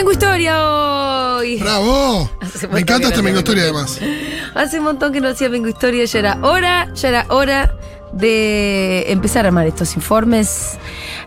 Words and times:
Vengo 0.00 0.12
Historia 0.12 0.64
hoy. 1.36 1.58
¡Bravo! 1.58 2.30
Hace 2.40 2.66
Me 2.68 2.80
encanta 2.80 3.08
esta 3.08 3.20
Mengo 3.20 3.40
historia 3.40 3.64
además. 3.64 4.00
Hace 4.54 4.78
un 4.78 4.84
montón 4.84 5.12
que 5.12 5.20
no 5.20 5.28
hacía 5.28 5.50
Vengo 5.50 5.68
Historia, 5.68 6.06
ya 6.06 6.18
era 6.18 6.38
hora, 6.40 6.88
ya 6.94 7.08
era 7.10 7.26
hora 7.28 7.74
de 8.14 9.12
empezar 9.12 9.44
a 9.44 9.48
armar 9.48 9.66
estos 9.66 9.96
informes. 9.96 10.78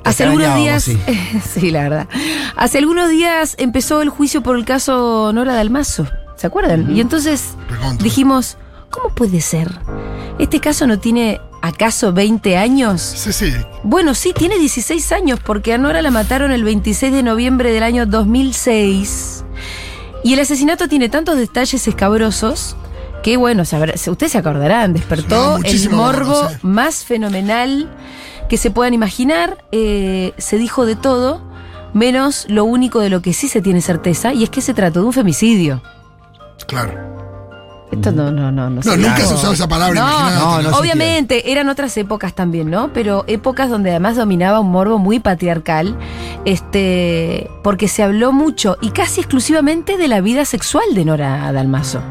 Hace 0.03 0.23
algunos 0.23 0.55
días, 0.55 0.89
sí. 1.53 1.69
la 1.69 1.83
verdad. 1.83 2.07
Hace 2.55 2.79
algunos 2.79 3.11
días 3.11 3.55
empezó 3.59 4.01
el 4.01 4.09
juicio 4.09 4.41
por 4.41 4.57
el 4.57 4.65
caso 4.65 5.29
Nora 5.35 5.53
Dalmazo, 5.53 6.07
¿se 6.35 6.47
acuerdan? 6.47 6.95
Y 6.95 6.99
entonces 6.99 7.53
Recontra. 7.69 8.03
dijimos, 8.03 8.57
¿cómo 8.89 9.13
puede 9.13 9.39
ser? 9.41 9.69
¿Este 10.39 10.59
caso 10.59 10.87
no 10.87 10.97
tiene 10.97 11.39
acaso 11.63 12.11
20 12.11 12.57
años? 12.57 13.01
Sí, 13.01 13.31
sí. 13.31 13.53
Bueno, 13.83 14.13
sí, 14.13 14.33
tiene 14.33 14.59
16 14.59 15.13
años 15.13 15.39
porque 15.43 15.73
a 15.73 15.77
Nora 15.77 16.01
la 16.01 16.11
mataron 16.11 16.51
el 16.51 16.63
26 16.65 17.13
de 17.13 17.23
noviembre 17.23 17.71
del 17.71 17.83
año 17.83 18.05
2006. 18.05 19.45
Y 20.25 20.33
el 20.33 20.41
asesinato 20.41 20.89
tiene 20.89 21.07
tantos 21.07 21.37
detalles 21.37 21.87
escabrosos 21.87 22.75
que, 23.23 23.37
bueno, 23.37 23.63
ustedes 23.63 24.31
se 24.31 24.37
acordarán, 24.37 24.91
despertó 24.91 25.57
el 25.63 25.89
morbo 25.89 26.49
sí. 26.49 26.55
más 26.63 27.05
fenomenal 27.05 27.89
que 28.49 28.57
se 28.57 28.69
puedan 28.69 28.93
imaginar. 28.93 29.63
Eh, 29.71 30.33
se 30.37 30.57
dijo 30.57 30.85
de 30.85 30.97
todo, 30.97 31.41
menos 31.93 32.45
lo 32.49 32.65
único 32.65 32.99
de 32.99 33.09
lo 33.09 33.21
que 33.21 33.31
sí 33.31 33.47
se 33.47 33.61
tiene 33.61 33.79
certeza, 33.79 34.33
y 34.33 34.43
es 34.43 34.49
que 34.49 34.59
se 34.59 34.73
trató 34.73 34.99
de 34.99 35.05
un 35.05 35.13
femicidio. 35.13 35.81
Claro. 36.67 37.22
Esto 37.93 38.11
no, 38.11 38.31
no, 38.31 38.51
no, 38.51 38.69
no. 38.69 38.81
No, 38.83 38.97
nunca 38.97 39.19
se 39.19 39.33
usaba 39.33 39.53
esa 39.53 39.67
palabra, 39.67 39.99
no, 39.99 40.61
no. 40.61 40.77
Obviamente, 40.77 41.51
eran 41.51 41.69
otras 41.69 41.95
épocas 41.97 42.33
también, 42.33 42.69
¿no? 42.69 42.91
Pero 42.93 43.23
épocas 43.27 43.69
donde 43.69 43.91
además 43.91 44.15
dominaba 44.15 44.59
un 44.59 44.71
morbo 44.71 44.97
muy 44.97 45.19
patriarcal, 45.19 45.97
este, 46.45 47.49
porque 47.63 47.87
se 47.87 48.03
habló 48.03 48.31
mucho 48.31 48.77
y 48.81 48.89
casi 48.89 49.21
exclusivamente 49.21 49.97
de 49.97 50.07
la 50.07 50.21
vida 50.21 50.45
sexual 50.45 50.85
de 50.93 51.05
Nora 51.05 51.51
Dalmazo. 51.51 52.01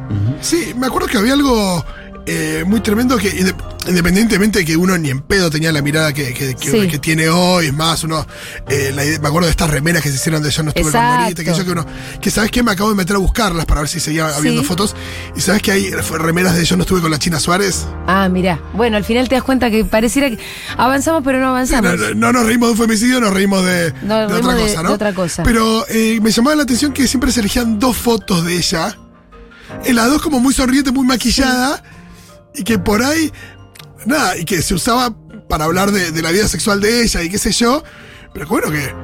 Sí, 0.41 0.72
me 0.77 0.86
acuerdo 0.86 1.08
que 1.08 1.19
había 1.19 1.34
algo 1.34 1.84
eh, 2.26 2.64
muy 2.66 2.80
tremendo 2.80 3.16
que 3.18 3.30
inde- 3.36 3.54
independientemente 3.88 4.60
de 4.60 4.64
que 4.64 4.76
uno 4.76 4.96
ni 4.96 5.10
en 5.10 5.20
pedo 5.20 5.50
tenía 5.50 5.72
la 5.72 5.82
mirada 5.82 6.12
que, 6.12 6.32
que- 6.32 6.54
que- 6.54 6.70
Sí. 6.70 6.86
que 6.88 6.98
tiene 6.98 7.28
hoy, 7.28 7.66
es 7.66 7.74
más, 7.74 8.04
uno, 8.04 8.24
eh, 8.68 8.92
la 8.94 9.02
me 9.20 9.28
acuerdo 9.28 9.46
de 9.46 9.50
estas 9.50 9.68
remeras 9.70 10.02
que 10.02 10.08
se 10.08 10.14
hicieron 10.16 10.42
de 10.42 10.50
yo 10.50 10.62
no 10.62 10.68
estuve 10.70 10.92
con. 10.92 11.02
Morita, 11.04 11.42
que 11.44 11.52
yo 11.54 11.64
que 11.64 11.70
uno, 11.72 11.84
que 12.20 12.30
sabes 12.30 12.50
que 12.52 12.62
me 12.62 12.70
acabo 12.70 12.90
de 12.90 12.94
meter 12.96 13.16
a 13.16 13.18
buscarlas 13.18 13.66
para 13.66 13.80
ver 13.80 13.88
si 13.88 13.98
seguía 13.98 14.28
habiendo 14.36 14.62
Sí. 14.62 14.68
fotos, 14.68 14.94
y 15.36 15.40
sabes 15.40 15.62
que 15.62 15.72
hay 15.72 15.90
remeras 15.90 16.54
de 16.56 16.64
yo 16.64 16.76
no 16.76 16.82
estuve 16.82 17.00
con 17.00 17.10
la 17.10 17.18
China 17.18 17.40
Suárez. 17.40 17.86
Ah, 18.06 18.28
mira. 18.28 18.60
Bueno, 18.74 18.96
al 18.96 19.04
final 19.04 19.28
te 19.28 19.34
das 19.34 19.42
cuenta 19.44 19.70
que 19.70 19.84
pareciera 19.84 20.30
que 20.30 20.38
avanzamos, 20.76 21.22
pero 21.24 21.40
no 21.40 21.48
avanzamos. 21.48 21.98
no- 21.98 22.14
no 22.14 22.32
nos 22.32 22.46
reímos 22.46 22.68
de 22.68 22.72
un 22.72 22.78
femicidio, 22.78 23.20
nos 23.20 23.32
reímos 23.34 23.64
de, 23.64 23.92
No, 24.02 24.14
de 24.20 24.26
reímos 24.28 24.44
otra 24.46 24.54
de- 24.54 24.62
cosa, 24.68 24.82
¿no? 24.84 24.88
de 24.90 24.94
otra 24.94 25.12
cosa. 25.14 25.42
Pero 25.42 25.84
eh, 25.88 26.20
me 26.22 26.30
llamaba 26.30 26.54
la 26.56 26.62
atención 26.62 26.92
que 26.92 27.08
siempre 27.08 27.32
se 27.32 27.40
elegían 27.40 27.80
dos 27.80 27.96
fotos 27.96 28.44
de 28.44 28.56
ella. 28.56 28.96
En 29.84 29.96
las 29.96 30.06
dos 30.08 30.20
como 30.22 30.38
muy 30.38 30.52
sonriente, 30.54 30.92
muy 30.92 31.06
maquillada. 31.06 31.82
Y 32.55 32.64
que 32.64 32.78
por 32.78 33.03
ahí, 33.03 33.33
nada, 34.06 34.36
y 34.36 34.45
que 34.45 34.62
se 34.62 34.75
usaba 34.75 35.14
para 35.48 35.64
hablar 35.64 35.91
de, 35.91 36.22
la 36.22 36.31
vida 36.31 36.48
sexual 36.48 36.81
de 36.81 37.03
ella 37.03 37.22
y 37.22 37.31
qué 37.31 37.39
sé 37.39 37.53
yo. 37.53 37.83
Pero 38.33 38.47
bueno 38.47 38.70
que... 38.70 39.02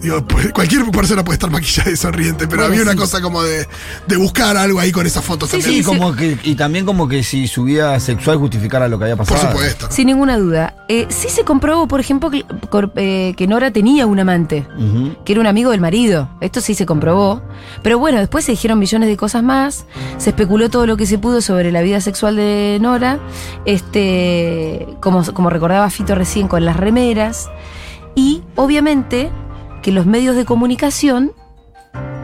Digo, 0.00 0.24
pues, 0.24 0.50
cualquier 0.52 0.82
persona 0.90 1.22
puede 1.22 1.34
estar 1.34 1.50
maquillada 1.50 1.90
y 1.90 1.96
sonriente, 1.96 2.46
pero 2.46 2.62
Bueno, 2.62 2.72
había 2.72 2.82
una 2.82 2.92
sí. 2.92 2.98
cosa 2.98 3.20
como 3.20 3.42
de, 3.42 3.68
de 4.06 4.16
buscar 4.16 4.56
algo 4.56 4.80
ahí 4.80 4.92
con 4.92 5.06
esas 5.06 5.22
fotos 5.24 5.50
Sí, 5.50 5.58
también. 5.58 5.74
Sí, 5.74 5.78
sí. 5.82 5.84
como 5.84 6.16
que, 6.16 6.38
y 6.42 6.54
también 6.54 6.86
como 6.86 7.06
que 7.06 7.22
si 7.22 7.46
su 7.48 7.64
vida 7.64 8.00
sexual 8.00 8.38
justificara 8.38 8.88
lo 8.88 8.98
que 8.98 9.04
había 9.04 9.16
Por 9.16 9.26
pasado. 9.26 9.52
supuesto. 9.52 9.88
Sin 9.90 10.06
ninguna 10.06 10.38
duda. 10.38 10.74
Eh, 10.88 11.06
sí 11.10 11.28
se 11.28 11.44
comprobó, 11.44 11.86
por 11.86 12.00
ejemplo, 12.00 12.30
que, 12.30 12.44
eh, 12.96 13.34
que 13.36 13.46
Nora 13.46 13.70
tenía 13.72 14.06
un 14.06 14.18
amante. 14.18 14.66
Que 15.24 15.32
era 15.32 15.40
un 15.42 15.46
amigo 15.46 15.70
del 15.70 15.80
marido. 15.80 16.30
Esto 16.40 16.60
sí 16.62 16.74
se 16.74 16.86
comprobó. 16.86 17.42
Pero 17.82 17.98
bueno, 17.98 18.18
después 18.18 18.44
se 18.44 18.52
dijeron 18.52 18.78
millones 18.78 19.08
de 19.08 19.16
cosas 19.18 19.42
más. 19.42 19.84
Se 20.16 20.30
especuló 20.30 20.70
todo 20.70 20.86
lo 20.86 20.96
que 20.96 21.04
se 21.06 21.18
pudo 21.18 21.42
sobre 21.42 21.72
la 21.72 21.82
vida 21.82 22.00
sexual 22.00 22.36
de 22.36 22.78
Nora. 22.80 23.18
Este, 23.66 24.86
como, 25.00 25.24
como 25.32 25.50
recordaba 25.50 25.88
Fito 25.90 26.14
recién 26.14 26.48
con 26.48 26.64
las 26.64 26.76
remeras. 26.76 27.50
Y 28.14 28.42
obviamente 28.56 29.30
que 29.82 29.92
los 29.92 30.06
medios 30.06 30.36
de 30.36 30.44
comunicación 30.44 31.32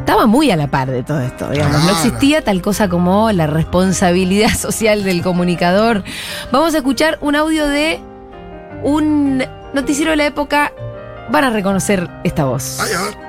estaban 0.00 0.28
muy 0.30 0.50
a 0.50 0.56
la 0.56 0.68
par 0.68 0.90
de 0.90 1.02
todo 1.02 1.20
esto. 1.20 1.50
digamos. 1.50 1.84
No 1.84 1.90
existía 1.90 2.42
tal 2.42 2.62
cosa 2.62 2.88
como 2.88 3.30
la 3.32 3.46
responsabilidad 3.46 4.50
social 4.56 5.04
del 5.04 5.22
comunicador. 5.22 6.04
Vamos 6.52 6.74
a 6.74 6.78
escuchar 6.78 7.18
un 7.20 7.34
audio 7.34 7.66
de 7.66 8.00
un 8.82 9.44
noticiero 9.74 10.12
de 10.12 10.16
la 10.16 10.26
época. 10.26 10.72
Van 11.30 11.44
a 11.44 11.50
reconocer 11.50 12.08
esta 12.22 12.44
voz. 12.44 12.78
Ay. 12.80 13.25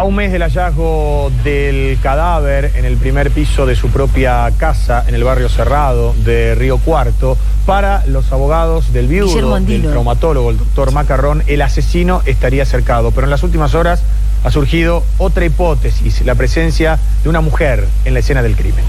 A 0.00 0.04
un 0.04 0.14
mes 0.14 0.32
del 0.32 0.40
hallazgo 0.40 1.30
del 1.44 1.98
cadáver 2.02 2.72
en 2.74 2.86
el 2.86 2.96
primer 2.96 3.30
piso 3.30 3.66
de 3.66 3.76
su 3.76 3.90
propia 3.90 4.50
casa 4.56 5.04
en 5.06 5.14
el 5.14 5.22
barrio 5.24 5.50
cerrado 5.50 6.14
de 6.24 6.54
Río 6.54 6.78
Cuarto, 6.78 7.36
para 7.66 8.06
los 8.06 8.32
abogados 8.32 8.94
del 8.94 9.08
viudo, 9.08 9.60
del 9.60 9.82
traumatólogo, 9.82 10.52
el 10.52 10.56
doctor 10.56 10.90
Macarrón, 10.92 11.42
el 11.48 11.60
asesino 11.60 12.22
estaría 12.24 12.64
cercado. 12.64 13.10
Pero 13.10 13.26
en 13.26 13.30
las 13.30 13.42
últimas 13.42 13.74
horas 13.74 14.02
ha 14.42 14.50
surgido 14.50 15.04
otra 15.18 15.44
hipótesis, 15.44 16.24
la 16.24 16.34
presencia 16.34 16.98
de 17.22 17.28
una 17.28 17.42
mujer 17.42 17.86
en 18.06 18.14
la 18.14 18.20
escena 18.20 18.40
del 18.40 18.56
crimen. 18.56 18.82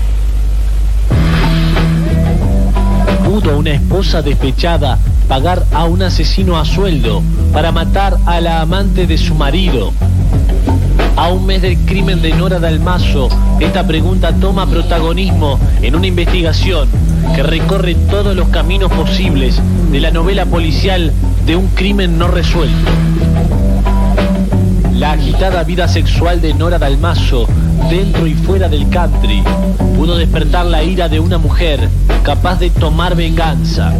¿Pudo 3.25 3.57
una 3.57 3.71
esposa 3.71 4.21
despechada 4.21 4.97
pagar 5.27 5.65
a 5.73 5.83
un 5.83 6.03
asesino 6.03 6.57
a 6.57 6.63
sueldo 6.63 7.21
para 7.51 7.73
matar 7.73 8.15
a 8.25 8.39
la 8.39 8.61
amante 8.61 9.07
de 9.07 9.17
su 9.17 9.35
marido? 9.35 9.91
A 11.15 11.29
un 11.29 11.45
mes 11.45 11.61
del 11.61 11.77
crimen 11.79 12.21
de 12.21 12.33
Nora 12.33 12.59
Dalmazo, 12.59 13.29
esta 13.59 13.85
pregunta 13.85 14.33
toma 14.33 14.65
protagonismo 14.65 15.59
en 15.81 15.95
una 15.95 16.07
investigación 16.07 16.89
que 17.35 17.43
recorre 17.43 17.95
todos 17.95 18.35
los 18.35 18.47
caminos 18.49 18.91
posibles 18.91 19.59
de 19.91 19.99
la 19.99 20.11
novela 20.11 20.45
policial 20.45 21.11
de 21.45 21.55
un 21.55 21.67
crimen 21.69 22.17
no 22.17 22.27
resuelto. 22.27 22.91
La 24.93 25.11
agitada 25.13 25.63
vida 25.63 25.87
sexual 25.87 26.41
de 26.41 26.53
Nora 26.53 26.79
Dalmazo, 26.79 27.47
dentro 27.89 28.25
y 28.27 28.33
fuera 28.33 28.69
del 28.69 28.89
country, 28.89 29.43
pudo 29.95 30.17
despertar 30.17 30.65
la 30.65 30.83
ira 30.83 31.09
de 31.09 31.19
una 31.19 31.37
mujer 31.37 31.89
capaz 32.23 32.59
de 32.59 32.69
tomar 32.69 33.15
venganza. 33.15 33.93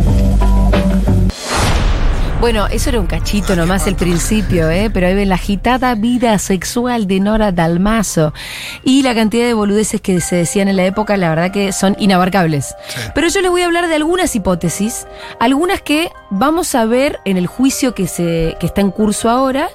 Bueno, 2.41 2.65
eso 2.65 2.89
era 2.89 2.99
un 2.99 3.05
cachito 3.05 3.55
nomás 3.55 3.85
el 3.85 3.95
principio, 3.95 4.67
¿eh? 4.71 4.89
pero 4.91 5.05
ahí 5.05 5.13
ven 5.13 5.29
la 5.29 5.35
agitada 5.35 5.93
vida 5.93 6.39
sexual 6.39 7.05
de 7.05 7.19
Nora 7.19 7.51
Dalmazo 7.51 8.33
y 8.83 9.03
la 9.03 9.13
cantidad 9.13 9.45
de 9.45 9.53
boludeces 9.53 10.01
que 10.01 10.19
se 10.21 10.37
decían 10.37 10.67
en 10.67 10.75
la 10.75 10.85
época, 10.85 11.17
la 11.17 11.29
verdad 11.29 11.51
que 11.51 11.71
son 11.71 11.95
inabarcables. 11.99 12.73
Pero 13.13 13.27
yo 13.27 13.41
les 13.41 13.51
voy 13.51 13.61
a 13.61 13.67
hablar 13.67 13.87
de 13.87 13.93
algunas 13.93 14.35
hipótesis, 14.35 15.05
algunas 15.39 15.83
que 15.83 16.09
vamos 16.31 16.73
a 16.73 16.85
ver 16.85 17.19
en 17.25 17.37
el 17.37 17.45
juicio 17.45 17.93
que, 17.93 18.07
se, 18.07 18.57
que 18.59 18.65
está 18.65 18.81
en 18.81 18.89
curso 18.89 19.29
ahora, 19.29 19.69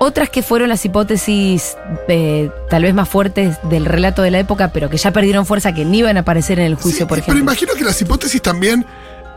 otras 0.00 0.28
que 0.28 0.42
fueron 0.42 0.70
las 0.70 0.84
hipótesis 0.84 1.76
eh, 2.08 2.50
tal 2.68 2.82
vez 2.82 2.94
más 2.94 3.08
fuertes 3.08 3.58
del 3.70 3.84
relato 3.84 4.22
de 4.22 4.32
la 4.32 4.40
época, 4.40 4.72
pero 4.72 4.90
que 4.90 4.96
ya 4.96 5.12
perdieron 5.12 5.46
fuerza, 5.46 5.72
que 5.72 5.84
ni 5.84 5.98
iban 5.98 6.16
a 6.16 6.20
aparecer 6.20 6.58
en 6.58 6.66
el 6.66 6.74
juicio, 6.74 6.98
Sí, 6.98 7.04
por 7.04 7.10
Pero 7.18 7.22
ejemplo. 7.22 7.42
imagino 7.44 7.74
que 7.74 7.84
las 7.84 8.02
hipótesis 8.02 8.42
también, 8.42 8.84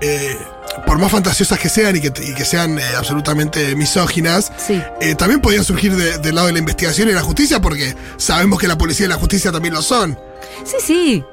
eh, 0.01 0.37
por 0.85 0.97
más 0.97 1.11
fantasiosas 1.11 1.59
que 1.59 1.69
sean 1.69 1.95
y 1.95 2.01
que, 2.01 2.07
y 2.23 2.33
que 2.33 2.45
sean 2.45 2.79
eh, 2.79 2.83
absolutamente 2.97 3.75
misóginas, 3.75 4.51
Sí. 4.65 4.81
eh, 5.01 5.15
también 5.15 5.41
podían 5.41 5.63
surgir 5.63 5.95
de- 5.95 6.17
del 6.17 6.35
lado 6.35 6.47
de 6.47 6.53
la 6.53 6.59
investigación 6.59 7.09
y 7.09 7.11
la 7.13 7.21
justicia, 7.21 7.59
porque 7.61 7.95
sabemos 8.17 8.59
que 8.59 8.67
la 8.67 8.77
policía 8.77 9.05
y 9.05 9.09
la 9.09 9.15
justicia 9.15 9.51
también 9.51 9.73
lo 9.73 9.81
son. 9.81 10.17
Sí, 10.65 10.75
sí. 10.83 11.23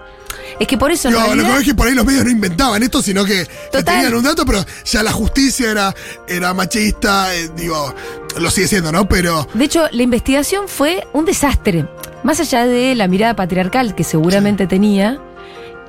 Es 0.60 0.66
que 0.66 0.76
por 0.76 0.90
eso 0.90 1.06
en 1.08 1.14
Digo, 1.14 1.26
lo 1.28 1.34
realidad- 1.34 1.54
que 1.54 1.60
es 1.60 1.66
que 1.68 1.74
por 1.74 1.86
ahí 1.86 1.94
los 1.94 2.04
medios 2.04 2.24
no 2.24 2.30
inventaban 2.30 2.82
esto, 2.82 3.00
sino 3.00 3.24
que, 3.24 3.46
tenían 3.70 4.12
un 4.14 4.24
dato, 4.24 4.44
pero 4.44 4.64
ya 4.84 5.02
la 5.04 5.12
justicia 5.12 5.70
era, 5.70 5.94
era 6.26 6.52
machista, 6.52 7.32
eh, 7.34 7.48
digo, 7.56 7.94
lo 8.40 8.50
sigue 8.50 8.66
siendo, 8.66 8.90
¿no? 8.90 9.08
Pero 9.08 9.46
De 9.54 9.64
hecho, 9.64 9.86
la 9.92 10.02
investigación 10.02 10.66
fue 10.66 11.06
un 11.12 11.24
desastre. 11.26 11.86
Más 12.24 12.40
allá 12.40 12.66
de 12.66 12.96
la 12.96 13.06
mirada 13.06 13.36
patriarcal 13.36 13.94
que 13.94 14.02
seguramente 14.02 14.66
tenía, 14.66 15.20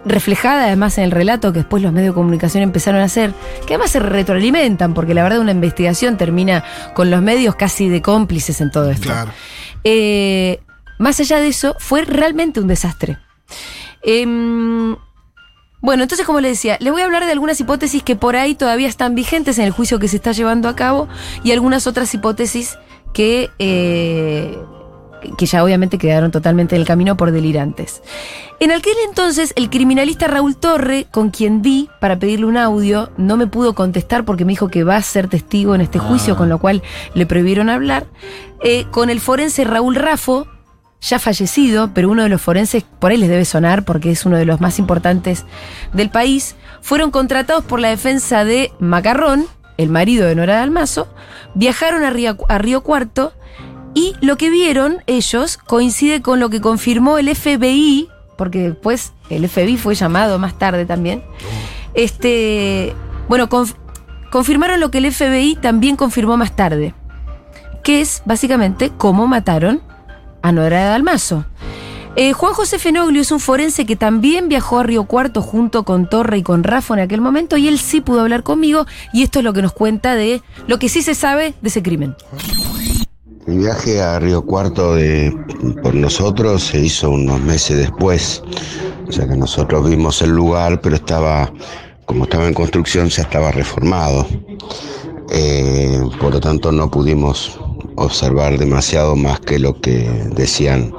reflejada 0.05 0.65
además 0.65 0.97
en 0.97 1.05
el 1.05 1.11
relato 1.11 1.51
que 1.51 1.59
después 1.59 1.83
los 1.83 1.91
medios 1.91 2.13
de 2.13 2.15
comunicación 2.15 2.63
empezaron 2.63 3.01
a 3.01 3.05
hacer, 3.05 3.33
que 3.65 3.73
además 3.73 3.91
se 3.91 3.99
retroalimentan, 3.99 4.93
porque 4.93 5.13
la 5.13 5.23
verdad 5.23 5.39
una 5.39 5.51
investigación 5.51 6.17
termina 6.17 6.63
con 6.93 7.11
los 7.11 7.21
medios 7.21 7.55
casi 7.55 7.89
de 7.89 8.01
cómplices 8.01 8.61
en 8.61 8.71
todo 8.71 8.89
esto. 8.89 9.09
claro. 9.09 9.31
Eh, 9.83 10.59
más 10.97 11.19
allá 11.21 11.39
de 11.39 11.47
eso, 11.47 11.75
fue 11.79 12.03
realmente 12.03 12.59
un 12.59 12.67
desastre. 12.67 13.17
Em, 14.01 14.95
bueno, 15.81 16.03
entonces 16.03 16.25
como 16.25 16.41
les 16.41 16.51
decía, 16.51 16.77
les 16.81 16.91
voy 16.91 17.01
a 17.01 17.05
hablar 17.05 17.25
de 17.25 17.31
algunas 17.31 17.59
hipótesis 17.59 18.03
que 18.03 18.17
por 18.17 18.35
ahí 18.35 18.53
todavía 18.53 18.87
están 18.87 19.15
vigentes 19.15 19.57
en 19.59 19.65
el 19.65 19.71
juicio 19.71 19.97
que 19.97 20.09
se 20.09 20.17
está 20.17 20.33
llevando 20.33 20.67
a 20.67 20.75
cabo 20.75 21.07
y 21.43 21.53
algunas 21.53 21.87
otras 21.87 22.13
hipótesis 22.13 22.77
que 23.13 23.49
eh, 23.59 24.57
que 25.37 25.45
ya 25.45 25.63
obviamente 25.63 25.97
quedaron 25.97 26.31
totalmente 26.31 26.75
en 26.75 26.81
el 26.81 26.87
camino 26.87 27.17
por 27.17 27.31
delirantes. 27.31 28.01
En 28.59 28.71
aquel 28.71 28.95
entonces, 29.07 29.53
el 29.55 29.69
criminalista 29.69 30.27
Raúl 30.27 30.57
Torre, 30.57 31.07
con 31.11 31.29
quien 31.29 31.61
di 31.61 31.89
para 31.99 32.19
pedirle 32.19 32.45
un 32.45 32.57
audio, 32.57 33.09
no 33.17 33.37
me 33.37 33.47
pudo 33.47 33.73
contestar 33.73 34.25
porque 34.25 34.45
me 34.45 34.51
dijo 34.51 34.67
que 34.69 34.83
va 34.83 34.97
a 34.97 35.01
ser 35.01 35.27
testigo 35.27 35.75
en 35.75 35.81
este 35.81 35.99
juicio, 35.99 36.35
con 36.35 36.49
lo 36.49 36.59
cual 36.59 36.83
le 37.13 37.25
prohibieron 37.25 37.69
hablar. 37.69 38.05
Eh, 38.63 38.85
con 38.91 39.09
el 39.09 39.21
forense 39.21 39.63
Raúl 39.63 39.95
Rafo, 39.95 40.47
ya 41.01 41.19
fallecido, 41.19 41.91
pero 41.93 42.09
uno 42.09 42.23
de 42.23 42.29
los 42.29 42.41
forenses, 42.41 42.83
por 42.83 43.11
ahí 43.11 43.17
les 43.17 43.29
debe 43.29 43.45
sonar 43.45 43.85
porque 43.85 44.11
es 44.11 44.25
uno 44.25 44.37
de 44.37 44.45
los 44.45 44.59
más 44.59 44.79
importantes 44.79 45.45
del 45.93 46.09
país, 46.09 46.55
fueron 46.81 47.11
contratados 47.11 47.63
por 47.63 47.79
la 47.79 47.89
defensa 47.89 48.43
de 48.43 48.71
Macarrón, 48.79 49.45
el 49.77 49.89
marido 49.89 50.27
de 50.27 50.35
Nora 50.35 50.55
Dalmazo, 50.55 51.07
viajaron 51.55 52.03
a 52.03 52.09
Río, 52.09 52.35
a 52.49 52.57
Río 52.57 52.81
Cuarto 52.81 53.33
y 53.93 54.15
lo 54.21 54.37
que 54.37 54.49
vieron 54.49 55.03
ellos 55.07 55.57
coincide 55.57 56.21
con 56.21 56.39
lo 56.39 56.49
que 56.49 56.61
confirmó 56.61 57.17
el 57.17 57.33
FBI, 57.35 58.09
porque 58.37 58.59
después 58.69 59.13
el 59.29 59.47
FBI 59.49 59.77
fue 59.77 59.95
llamado 59.95 60.39
más 60.39 60.57
tarde 60.57 60.85
también. 60.85 61.23
Este, 61.93 62.93
bueno, 63.27 63.49
conf- 63.49 63.75
confirmaron 64.31 64.79
lo 64.79 64.91
que 64.91 64.99
el 64.99 65.11
FBI 65.11 65.55
también 65.55 65.95
confirmó 65.95 66.37
más 66.37 66.55
tarde, 66.55 66.93
que 67.83 68.01
es 68.01 68.21
básicamente 68.25 68.91
cómo 68.97 69.27
mataron 69.27 69.81
a 70.41 70.51
Nora 70.51 70.85
Dalmazo. 70.85 71.45
Eh, 72.15 72.33
Juan 72.33 72.53
José 72.53 72.79
Fenoglio 72.79 73.21
es 73.21 73.31
un 73.31 73.39
forense 73.39 73.85
que 73.85 73.95
también 73.95 74.49
viajó 74.49 74.79
a 74.79 74.83
Río 74.83 75.03
Cuarto 75.05 75.41
junto 75.41 75.83
con 75.83 76.09
Torre 76.09 76.39
y 76.39 76.43
con 76.43 76.63
Rafa 76.63 76.93
en 76.95 76.99
aquel 77.01 77.21
momento 77.21 77.55
y 77.55 77.67
él 77.67 77.79
sí 77.79 78.01
pudo 78.01 78.21
hablar 78.21 78.43
conmigo 78.43 78.85
y 79.13 79.23
esto 79.23 79.39
es 79.39 79.45
lo 79.45 79.53
que 79.53 79.61
nos 79.61 79.73
cuenta 79.73 80.15
de 80.15 80.41
lo 80.67 80.79
que 80.79 80.89
sí 80.89 81.01
se 81.01 81.15
sabe 81.15 81.53
de 81.61 81.67
ese 81.69 81.83
crimen. 81.83 82.15
El 83.47 83.59
viaje 83.59 84.01
a 84.01 84.19
Río 84.19 84.45
Cuarto 84.45 84.95
de, 84.95 85.35
por 85.81 85.95
nosotros 85.95 86.63
se 86.63 86.79
hizo 86.79 87.09
unos 87.09 87.41
meses 87.41 87.77
después. 87.77 88.43
O 89.07 89.11
sea 89.11 89.27
que 89.27 89.35
nosotros 89.35 89.89
vimos 89.89 90.21
el 90.21 90.31
lugar, 90.31 90.81
pero 90.81 90.95
estaba, 90.95 91.51
como 92.05 92.25
estaba 92.25 92.47
en 92.47 92.53
construcción, 92.53 93.09
ya 93.09 93.23
estaba 93.23 93.51
reformado. 93.51 94.27
Eh, 95.31 96.01
por 96.19 96.33
lo 96.33 96.39
tanto, 96.39 96.71
no 96.71 96.91
pudimos 96.91 97.59
observar 97.95 98.57
demasiado 98.57 99.15
más 99.15 99.39
que 99.39 99.57
lo 99.57 99.79
que 99.79 100.09
decían 100.35 100.93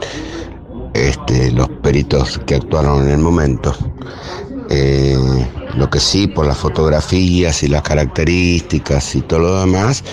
este, 0.95 1.53
los 1.53 1.69
peritos 1.83 2.41
que 2.47 2.57
actuaron 2.57 3.05
en 3.05 3.11
el 3.11 3.19
momento. 3.19 3.75
Eh, 4.71 5.17
lo 5.77 5.91
que 5.91 6.01
sí, 6.01 6.27
por 6.27 6.47
las 6.47 6.59
fotografías 6.59 7.63
y 7.63 7.69
las 7.69 7.83
características 7.83 9.15
y 9.15 9.21
todo 9.23 9.41
lo 9.41 9.61
demás, 9.61 10.05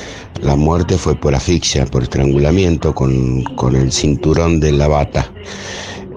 la 0.41 0.55
muerte 0.55 0.97
fue 0.97 1.15
por 1.15 1.35
asfixia, 1.35 1.85
por 1.85 2.03
estrangulamiento 2.03 2.93
con, 2.93 3.43
con 3.55 3.75
el 3.75 3.91
cinturón 3.91 4.59
de 4.59 4.71
la 4.71 4.87
bata. 4.87 5.31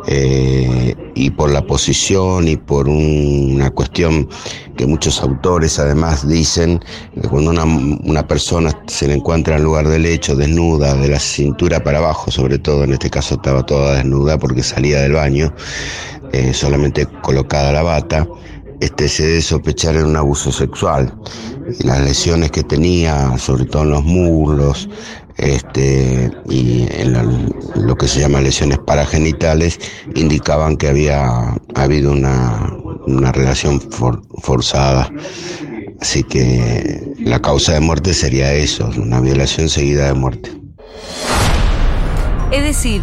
Eh, 0.06 0.94
y 1.14 1.28
por 1.31 1.50
la 1.50 1.67
posición 1.67 2.49
y 2.49 2.56
por 2.56 2.88
un- 2.88 3.52
una 3.56 3.70
cuestión 3.70 4.28
que 4.75 4.87
muchos 4.87 5.20
autores 5.22 5.78
además 5.78 6.26
dicen 6.26 6.81
que 7.20 7.28
cuando 7.28 7.50
una, 7.50 7.64
una 7.64 8.26
persona 8.26 8.70
se 8.87 9.06
le 9.08 9.14
encuentra 9.14 9.56
en 9.56 9.62
lugar 9.62 9.88
del 9.88 10.06
hecho 10.06 10.34
desnuda, 10.37 10.94
de 10.94 11.08
la 11.08 11.20
cintura 11.20 11.84
para 11.84 11.99
abajo, 11.99 12.31
sobre 12.31 12.58
todo 12.58 12.84
en 12.84 12.94
este 12.94 13.11
caso 13.11 13.34
estaba 13.34 13.64
toda 13.66 13.96
desnuda 13.96 14.38
porque 14.38 14.62
salía 14.62 15.00
del 15.02 15.12
baño, 15.12 15.52
eh, 16.32 16.55
solamente 16.55 17.06
colocada 17.23 17.70
la 17.70 17.82
bata, 17.82 18.26
este 18.81 19.09
se 19.09 19.27
debe 19.27 19.43
sospechar 19.43 19.97
en 19.97 20.06
un 20.06 20.17
abuso 20.17 20.50
sexual. 20.53 21.15
Las 21.81 22.00
lesiones 22.00 22.50
que 22.50 22.62
tenía, 22.62 23.37
sobre 23.38 23.65
todo 23.65 23.82
en 23.82 23.91
los 23.91 24.05
muslos, 24.05 24.88
este, 25.37 26.31
y 26.49 26.87
en 26.91 27.12
lo 27.77 27.97
que 27.97 28.09
se 28.09 28.21
llama 28.21 28.41
lesiones 28.41 28.79
paragenitales, 28.79 29.79
indicaban 30.15 30.77
que 30.77 30.88
había 30.88 31.55
habido 31.75 32.12
una, 32.12 32.75
una 33.06 33.32
relación 33.32 33.81
for- 33.81 34.23
forzada. 34.43 35.11
Así 36.00 36.23
que 36.25 37.12
la 37.19 37.41
causa 37.41 37.73
de 37.73 37.81
muerte 37.81 38.15
sería 38.15 38.53
eso, 38.55 38.91
una 38.97 39.21
violación 39.21 39.69
seguida 39.69 40.06
de 40.06 40.15
muerte. 40.15 40.50
Es 42.50 42.65
decir, 42.65 43.03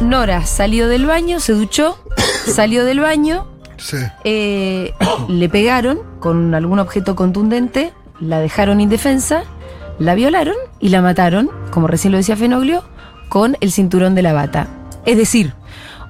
Nora 0.00 0.46
salió 0.46 0.88
del 0.88 1.06
baño, 1.06 1.40
se 1.40 1.52
duchó, 1.52 1.98
salió 2.46 2.84
del 2.84 3.00
baño, 3.00 3.46
Sí. 3.80 3.96
eh, 4.24 4.92
le 5.28 5.48
pegaron 5.48 6.00
con 6.20 6.54
algún 6.54 6.78
objeto 6.78 7.16
contundente, 7.16 7.92
la 8.20 8.38
dejaron 8.38 8.80
indefensa, 8.80 9.44
la 9.98 10.14
violaron 10.14 10.56
y 10.78 10.90
la 10.90 11.02
mataron, 11.02 11.50
como 11.70 11.86
recién 11.86 12.12
lo 12.12 12.18
decía 12.18 12.36
Fenoglio, 12.36 12.84
con 13.28 13.56
el 13.60 13.72
cinturón 13.72 14.14
de 14.14 14.22
la 14.22 14.32
bata. 14.32 14.68
Es 15.06 15.16
decir, 15.16 15.54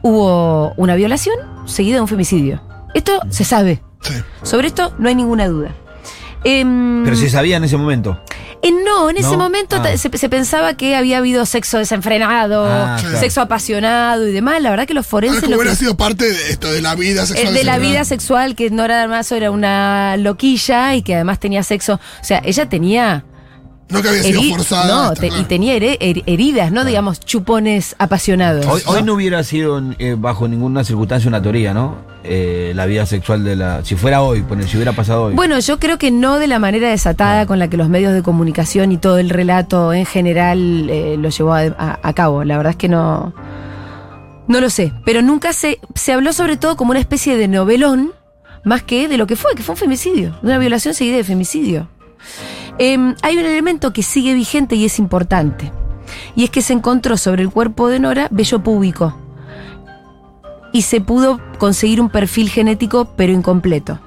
hubo 0.02 0.72
una 0.76 0.94
violación 0.94 1.36
seguida 1.66 1.96
de 1.96 2.00
un 2.02 2.08
femicidio. 2.08 2.60
Esto 2.94 3.20
se 3.30 3.44
sabe. 3.44 3.82
Sí. 4.00 4.14
Sobre 4.42 4.66
esto 4.68 4.92
no 4.98 5.08
hay 5.08 5.14
ninguna 5.14 5.46
duda. 5.46 5.70
Em, 6.44 7.04
Pero 7.04 7.16
se 7.16 7.28
sabía 7.28 7.58
en 7.58 7.64
ese 7.64 7.76
momento. 7.76 8.18
Eh, 8.62 8.72
no, 8.84 9.08
en 9.10 9.16
ese 9.16 9.32
¿No? 9.32 9.38
momento 9.38 9.76
Ah. 9.82 9.96
se, 9.96 10.10
se 10.16 10.28
pensaba 10.28 10.74
que 10.74 10.94
había 10.94 11.18
habido 11.18 11.46
sexo 11.46 11.78
desenfrenado, 11.78 12.66
Ah, 12.66 12.96
claro. 13.00 13.18
sexo 13.18 13.40
apasionado 13.40 14.26
y 14.28 14.32
demás. 14.32 14.60
La 14.60 14.70
verdad 14.70 14.86
que 14.86 14.94
los 14.94 15.06
Ahora, 15.06 15.10
forenses 15.28 15.40
como 15.40 15.52
lo 15.52 15.56
hubiera 15.60 15.72
que- 15.72 15.78
sido 15.78 15.96
parte 15.96 16.30
de 16.30 16.50
esto, 16.50 16.70
de 16.70 16.82
la 16.82 16.94
vida 16.94 17.22
eh, 17.22 17.26
sexual. 17.26 17.54
de 17.54 17.64
la 17.64 17.78
vida 17.78 18.04
sexual, 18.04 18.54
que 18.56 18.70
Nora 18.70 18.96
Dalmazo 18.96 19.34
era 19.36 19.50
una 19.50 20.16
loquilla 20.18 20.94
y 20.94 21.02
que 21.02 21.14
además 21.14 21.38
tenía 21.40 21.62
sexo. 21.62 21.94
O 22.20 22.24
sea, 22.24 22.42
ella 22.44 22.68
tenía. 22.68 23.24
No 23.90 24.02
que 24.02 24.08
había 24.08 24.22
sido 24.22 24.40
heri- 24.40 24.50
forzada. 24.50 24.86
no, 24.86 25.02
está 25.12 25.20
te- 25.20 25.28
claro. 25.28 25.42
y 25.42 25.44
tenía 25.46 25.76
her- 25.76 26.22
heridas, 26.26 26.72
no 26.72 26.84
digamos 26.84 27.20
chupones 27.20 27.96
apasionados. 27.98 28.66
Hoy, 28.66 28.82
hoy 28.86 29.02
no 29.02 29.14
hubiera 29.14 29.42
sido 29.44 29.82
eh, 29.98 30.16
bajo 30.18 30.46
ninguna 30.48 30.84
circunstancia 30.84 31.28
una 31.28 31.42
teoría, 31.42 31.74
¿no? 31.74 31.96
Eh, 32.22 32.72
la 32.74 32.84
vida 32.86 33.06
sexual 33.06 33.44
de 33.44 33.56
la. 33.56 33.82
Si 33.84 33.96
fuera 33.96 34.20
hoy, 34.22 34.42
poner, 34.42 34.68
si 34.68 34.76
hubiera 34.76 34.92
pasado 34.92 35.24
hoy. 35.24 35.34
Bueno, 35.34 35.58
yo 35.58 35.78
creo 35.78 35.96
que 35.98 36.10
no 36.10 36.38
de 36.38 36.46
la 36.48 36.58
manera 36.58 36.88
desatada 36.90 37.46
con 37.46 37.58
la 37.58 37.68
que 37.68 37.76
los 37.78 37.88
medios 37.88 38.12
de 38.12 38.22
comunicación 38.22 38.92
y 38.92 38.98
todo 38.98 39.18
el 39.18 39.30
relato 39.30 39.92
en 39.94 40.04
general 40.04 40.88
eh, 40.90 41.16
lo 41.18 41.30
llevó 41.30 41.54
a, 41.54 41.60
a- 41.62 41.98
a 42.02 42.12
cabo. 42.12 42.44
La 42.44 42.56
verdad 42.58 42.72
es 42.72 42.76
que 42.76 42.88
no. 42.88 43.32
No 44.48 44.60
lo 44.60 44.68
sé. 44.68 44.92
Pero 45.04 45.22
nunca 45.22 45.52
se, 45.52 45.78
se 45.94 46.12
habló 46.12 46.32
sobre 46.32 46.56
todo 46.56 46.76
como 46.76 46.90
una 46.90 47.00
especie 47.00 47.36
de 47.36 47.48
novelón, 47.48 48.12
más 48.64 48.82
que 48.82 49.08
de 49.08 49.16
lo 49.16 49.26
que 49.26 49.36
fue, 49.36 49.54
que 49.54 49.62
fue 49.62 49.74
un 49.74 49.78
femicidio. 49.78 50.36
Una 50.42 50.58
violación 50.58 50.92
seguida 50.92 51.16
de 51.16 51.24
femicidio. 51.24 51.88
Em, 52.82 53.14
hay 53.20 53.36
un 53.36 53.44
elemento 53.44 53.92
que 53.92 54.02
sigue 54.02 54.32
vigente 54.32 54.74
y 54.74 54.86
es 54.86 54.98
importante. 54.98 55.70
Y 56.34 56.44
es 56.44 56.50
que 56.50 56.62
se 56.62 56.72
encontró 56.72 57.18
sobre 57.18 57.42
el 57.42 57.50
cuerpo 57.50 57.88
de 57.88 58.00
Nora 58.00 58.28
vello 58.30 58.62
púbico. 58.62 59.14
Y 60.72 60.80
se 60.82 61.02
pudo 61.02 61.42
conseguir 61.58 62.00
un 62.00 62.08
perfil 62.08 62.48
genético, 62.48 63.12
pero 63.16 63.34
incompleto. 63.34 64.00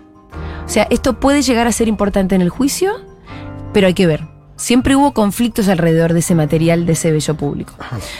O 0.65 0.69
sea, 0.69 0.87
esto 0.89 1.19
puede 1.19 1.43
llegar 1.43 1.67
a 1.67 1.71
ser 1.71 1.87
importante 1.87 2.33
en 2.33 2.41
el 2.41 2.49
juicio, 2.49 2.93
pero 3.73 3.85
hay 3.85 3.93
que 3.93 4.07
ver. 4.07 4.27
Siempre 4.55 4.95
hubo 4.95 5.13
conflictos 5.13 5.67
alrededor 5.67 6.13
de 6.13 6.19
ese 6.19 6.33
material, 6.33 6.87
de 6.87 6.93
ese 6.93 7.11
vello 7.11 7.35
público. 7.35 7.73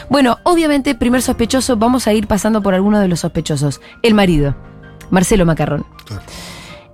Bueno, 0.08 0.38
obviamente, 0.44 0.94
primer 0.94 1.24
sospechoso, 1.24 1.78
vamos 1.78 2.06
a 2.06 2.14
ir 2.14 2.28
pasando 2.28 2.62
por 2.62 2.76
algunos 2.76 3.02
de 3.02 3.08
los 3.08 3.22
sospechosos. 3.22 3.82
El 4.04 4.14
marido, 4.14 4.56
Marcelo 5.10 5.48
Macarrón. 5.48 5.84
Claro. 6.06 6.22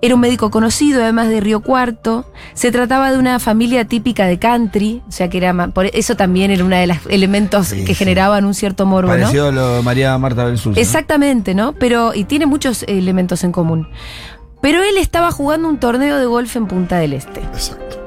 Era 0.01 0.15
un 0.15 0.22
médico 0.22 0.50
conocido, 0.50 1.03
además 1.03 1.27
de 1.27 1.41
Río 1.41 1.60
Cuarto. 1.60 2.25
Se 2.53 2.72
trataba 2.72 3.12
de 3.12 3.18
una 3.18 3.38
familia 3.39 3.84
típica 3.86 4.27
de 4.27 4.39
country, 4.39 5.01
o 5.08 5.12
sea 5.12 5.29
que 5.29 5.38
era 5.38 5.68
por 5.70 5.88
eso 5.88 6.15
también 6.15 6.51
era 6.51 6.63
uno 6.63 6.75
de 6.77 6.88
los 6.88 6.98
elementos 7.10 7.68
Sí, 7.68 7.82
que 7.84 7.88
sí. 7.88 7.96
generaban 7.96 8.46
un 8.46 8.53
cierto 8.53 8.86
morbo, 8.86 9.10
¿no? 9.10 9.20
Parecido 9.20 9.50
a 9.50 9.51
lo 9.51 9.75
de 9.75 9.82
María 9.82 10.18
Marta 10.18 10.46
Belsus. 10.46 10.75
¿no? 10.75 10.82
Exactamente, 10.82 11.53
¿no? 11.53 11.74
Pero, 11.74 12.13
y 12.13 12.24
tiene 12.24 12.46
muchos 12.46 12.84
elementos 12.84 13.44
en 13.44 13.51
común. 13.51 13.89
Pero 14.62 14.82
él 14.84 14.98
estaba 14.98 15.32
jugando 15.32 15.68
un 15.68 15.79
torneo 15.79 16.18
de 16.18 16.25
golf 16.25 16.56
en 16.56 16.68
Punta 16.68 16.98
del 16.98 17.13
Este. 17.13 17.41
Exacto. 17.41 17.98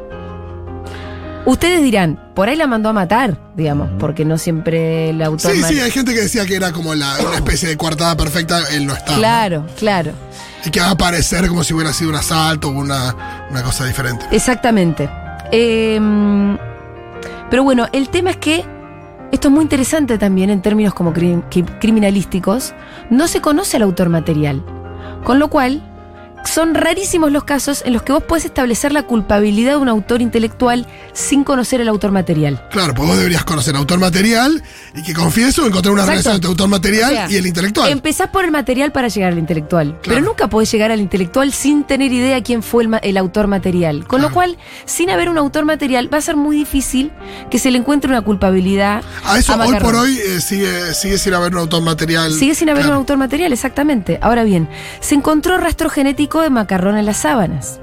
Ustedes 1.44 1.82
dirán, 1.82 2.20
por 2.36 2.48
ahí 2.48 2.54
la 2.56 2.68
mandó 2.68 2.88
a 2.90 2.92
matar, 2.92 3.36
digamos, 3.56 3.88
porque 3.98 4.24
no 4.24 4.38
siempre 4.38 5.10
el 5.10 5.20
autor. 5.22 5.50
Sí, 5.52 5.62
sí, 5.64 5.80
hay 5.80 5.90
gente 5.90 6.14
que 6.14 6.20
decía 6.20 6.46
que 6.46 6.54
era 6.54 6.70
como 6.70 6.94
la, 6.94 7.16
una 7.26 7.34
especie 7.36 7.68
de 7.68 7.76
coartada 7.76 8.16
perfecta, 8.16 8.60
él 8.72 8.86
no 8.86 8.94
estaba. 8.94 9.18
Claro, 9.18 9.66
claro. 9.76 10.12
Y 10.64 10.70
que 10.70 10.80
va 10.80 10.90
a 10.90 10.96
parecer 10.96 11.48
como 11.48 11.64
si 11.64 11.74
hubiera 11.74 11.92
sido 11.92 12.10
un 12.10 12.16
asalto 12.16 12.68
o 12.68 12.70
una, 12.72 13.46
una 13.50 13.62
cosa 13.62 13.84
diferente. 13.84 14.24
Exactamente. 14.30 15.08
Em, 15.50 16.56
pero 17.50 17.64
bueno, 17.64 17.86
el 17.92 18.08
tema 18.08 18.30
es 18.30 18.36
que 18.36 18.64
esto 19.32 19.48
es 19.48 19.54
muy 19.54 19.62
interesante 19.62 20.18
también 20.18 20.50
en 20.50 20.62
términos 20.62 20.94
como 20.94 21.12
cri- 21.12 21.42
cri- 21.50 21.78
criminalísticos. 21.80 22.74
No 23.10 23.28
se 23.28 23.40
conoce 23.40 23.76
al 23.76 23.82
autor 23.82 24.08
material. 24.08 24.62
Con 25.24 25.38
lo 25.38 25.48
cual, 25.48 25.82
son 26.44 26.74
rarísimos 26.74 27.32
los 27.32 27.44
casos 27.44 27.82
en 27.84 27.92
los 27.92 28.02
que 28.02 28.12
vos 28.12 28.22
puedes 28.24 28.44
establecer 28.44 28.92
la 28.92 29.04
culpabilidad 29.04 29.72
de 29.72 29.76
un 29.76 29.88
autor 29.88 30.20
intelectual 30.22 30.86
sin 31.12 31.44
conocer 31.44 31.80
el 31.80 31.88
autor 31.88 32.12
material. 32.12 32.66
Claro, 32.70 32.94
pues 32.94 33.08
vos 33.08 33.16
deberías 33.16 33.44
conocer 33.44 33.76
autor 33.76 33.98
material 33.98 34.62
y 34.94 35.02
que 35.02 35.14
confieso 35.14 35.66
encontrar 35.66 35.92
una 35.92 36.02
Exacto. 36.02 36.12
relación 36.12 36.34
entre 36.36 36.48
autor 36.48 36.68
material 36.68 37.10
O 37.10 37.14
sea, 37.14 37.30
y 37.30 37.36
el 37.36 37.46
intelectual. 37.46 37.90
Empezás 37.90 38.28
por 38.28 38.44
el 38.44 38.50
material 38.50 38.92
para 38.92 39.08
llegar 39.08 39.32
al 39.32 39.38
intelectual. 39.38 39.88
Claro. 39.88 40.00
Pero 40.02 40.20
nunca 40.20 40.48
podés 40.48 40.70
llegar 40.72 40.90
al 40.90 41.00
intelectual 41.00 41.52
sin 41.52 41.84
tener 41.84 42.12
idea 42.12 42.42
quién 42.42 42.62
fue 42.62 42.86
el, 43.02 43.16
autor 43.16 43.46
material. 43.46 44.06
Con 44.06 44.22
lo 44.22 44.32
cual, 44.32 44.58
sin 44.84 45.10
haber 45.10 45.28
un 45.28 45.38
autor 45.38 45.64
material, 45.64 46.12
va 46.12 46.18
a 46.18 46.22
ser 46.22 46.36
muy 46.36 46.56
difícil 46.56 47.12
que 47.50 47.58
se 47.58 47.70
le 47.70 47.78
encuentre 47.78 48.10
una 48.10 48.22
culpabilidad. 48.22 49.02
a 49.24 49.38
eso 49.38 49.54
hoy 49.54 49.76
por 49.80 49.94
hoy 49.94 50.18
eh, 50.18 50.40
sigue, 50.40 50.94
sigue 50.94 51.18
sin 51.18 51.34
haber 51.34 51.52
un 51.52 51.58
autor 51.58 51.82
material. 51.82 52.32
Sigue 52.32 52.54
sin 52.54 52.68
haber 52.68 52.82
Claro. 52.82 52.96
un 52.96 53.00
autor 53.00 53.16
material, 53.16 53.52
exactamente. 53.52 54.18
Ahora 54.22 54.44
bien, 54.44 54.68
se 55.00 55.14
encontró 55.14 55.56
rastro 55.58 55.88
genético 55.88 56.31
de 56.40 56.50
macarrón 56.50 56.96
en 56.96 57.06
las 57.06 57.18
sábanas. 57.18 57.80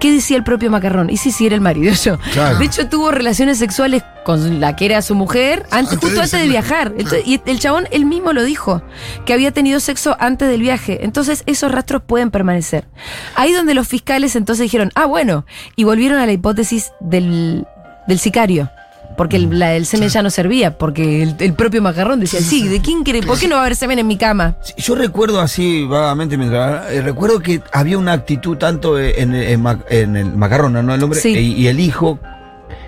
¿Qué 0.00 0.12
decía 0.12 0.36
el 0.36 0.44
propio 0.44 0.70
macarrón? 0.70 1.08
Y 1.08 1.16
sí, 1.16 1.32
sí, 1.32 1.46
era 1.46 1.54
el 1.54 1.60
marido 1.60 1.92
yo. 2.04 2.18
Claro. 2.32 2.58
De 2.58 2.64
hecho, 2.64 2.88
tuvo 2.88 3.10
relaciones 3.10 3.58
sexuales 3.58 4.02
con 4.24 4.60
la 4.60 4.76
que 4.76 4.86
era 4.86 5.00
su 5.02 5.14
mujer 5.14 5.64
antes, 5.70 5.98
justo 5.98 6.20
antes 6.20 6.40
de 6.40 6.48
viajar. 6.48 6.92
Entonces, 6.98 7.26
y 7.26 7.40
el 7.46 7.58
chabón 7.58 7.88
él 7.90 8.04
mismo 8.04 8.32
lo 8.32 8.44
dijo, 8.44 8.82
que 9.24 9.32
había 9.32 9.52
tenido 9.52 9.80
sexo 9.80 10.16
antes 10.18 10.48
del 10.48 10.60
viaje. 10.60 11.04
Entonces, 11.04 11.42
esos 11.46 11.72
rastros 11.72 12.02
pueden 12.02 12.30
permanecer. 12.30 12.88
Ahí 13.36 13.52
donde 13.52 13.74
los 13.74 13.88
fiscales 13.88 14.36
entonces 14.36 14.64
dijeron, 14.64 14.90
ah, 14.94 15.06
bueno, 15.06 15.46
y 15.76 15.84
volvieron 15.84 16.18
a 16.18 16.26
la 16.26 16.32
hipótesis 16.32 16.92
del, 17.00 17.66
del 18.06 18.18
sicario. 18.18 18.70
Porque 19.16 19.36
el, 19.36 19.58
la 19.58 19.68
del 19.70 19.86
semen 19.86 20.08
ya 20.08 20.22
no 20.22 20.30
servía, 20.30 20.76
porque 20.76 21.22
el, 21.22 21.34
el 21.38 21.54
propio 21.54 21.80
macarrón 21.82 22.20
decía, 22.20 22.40
sí, 22.40 22.68
¿de 22.68 22.80
quién 22.80 23.02
quiere? 23.02 23.22
¿Por 23.22 23.38
qué 23.38 23.48
no 23.48 23.54
va 23.56 23.62
a 23.62 23.64
haber 23.64 23.76
semen 23.76 23.98
en 23.98 24.06
mi 24.06 24.16
cama? 24.16 24.56
Sí, 24.62 24.74
Yo 24.76 24.94
recuerdo 24.94 25.40
así 25.40 25.84
vagamente 25.84 26.36
mientras 26.36 26.90
eh, 26.92 27.00
recuerdo 27.02 27.40
que 27.40 27.60
había 27.72 27.98
una 27.98 28.12
actitud 28.12 28.56
tanto 28.56 28.98
en, 28.98 29.34
en 29.34 29.64
en 29.90 30.16
el 30.16 30.32
macarrón, 30.36 30.72
¿no? 30.74 30.94
El 30.94 31.02
hombre 31.02 31.20
Sí. 31.20 31.30
y 31.30 31.66
el 31.66 31.80
hijo 31.80 32.18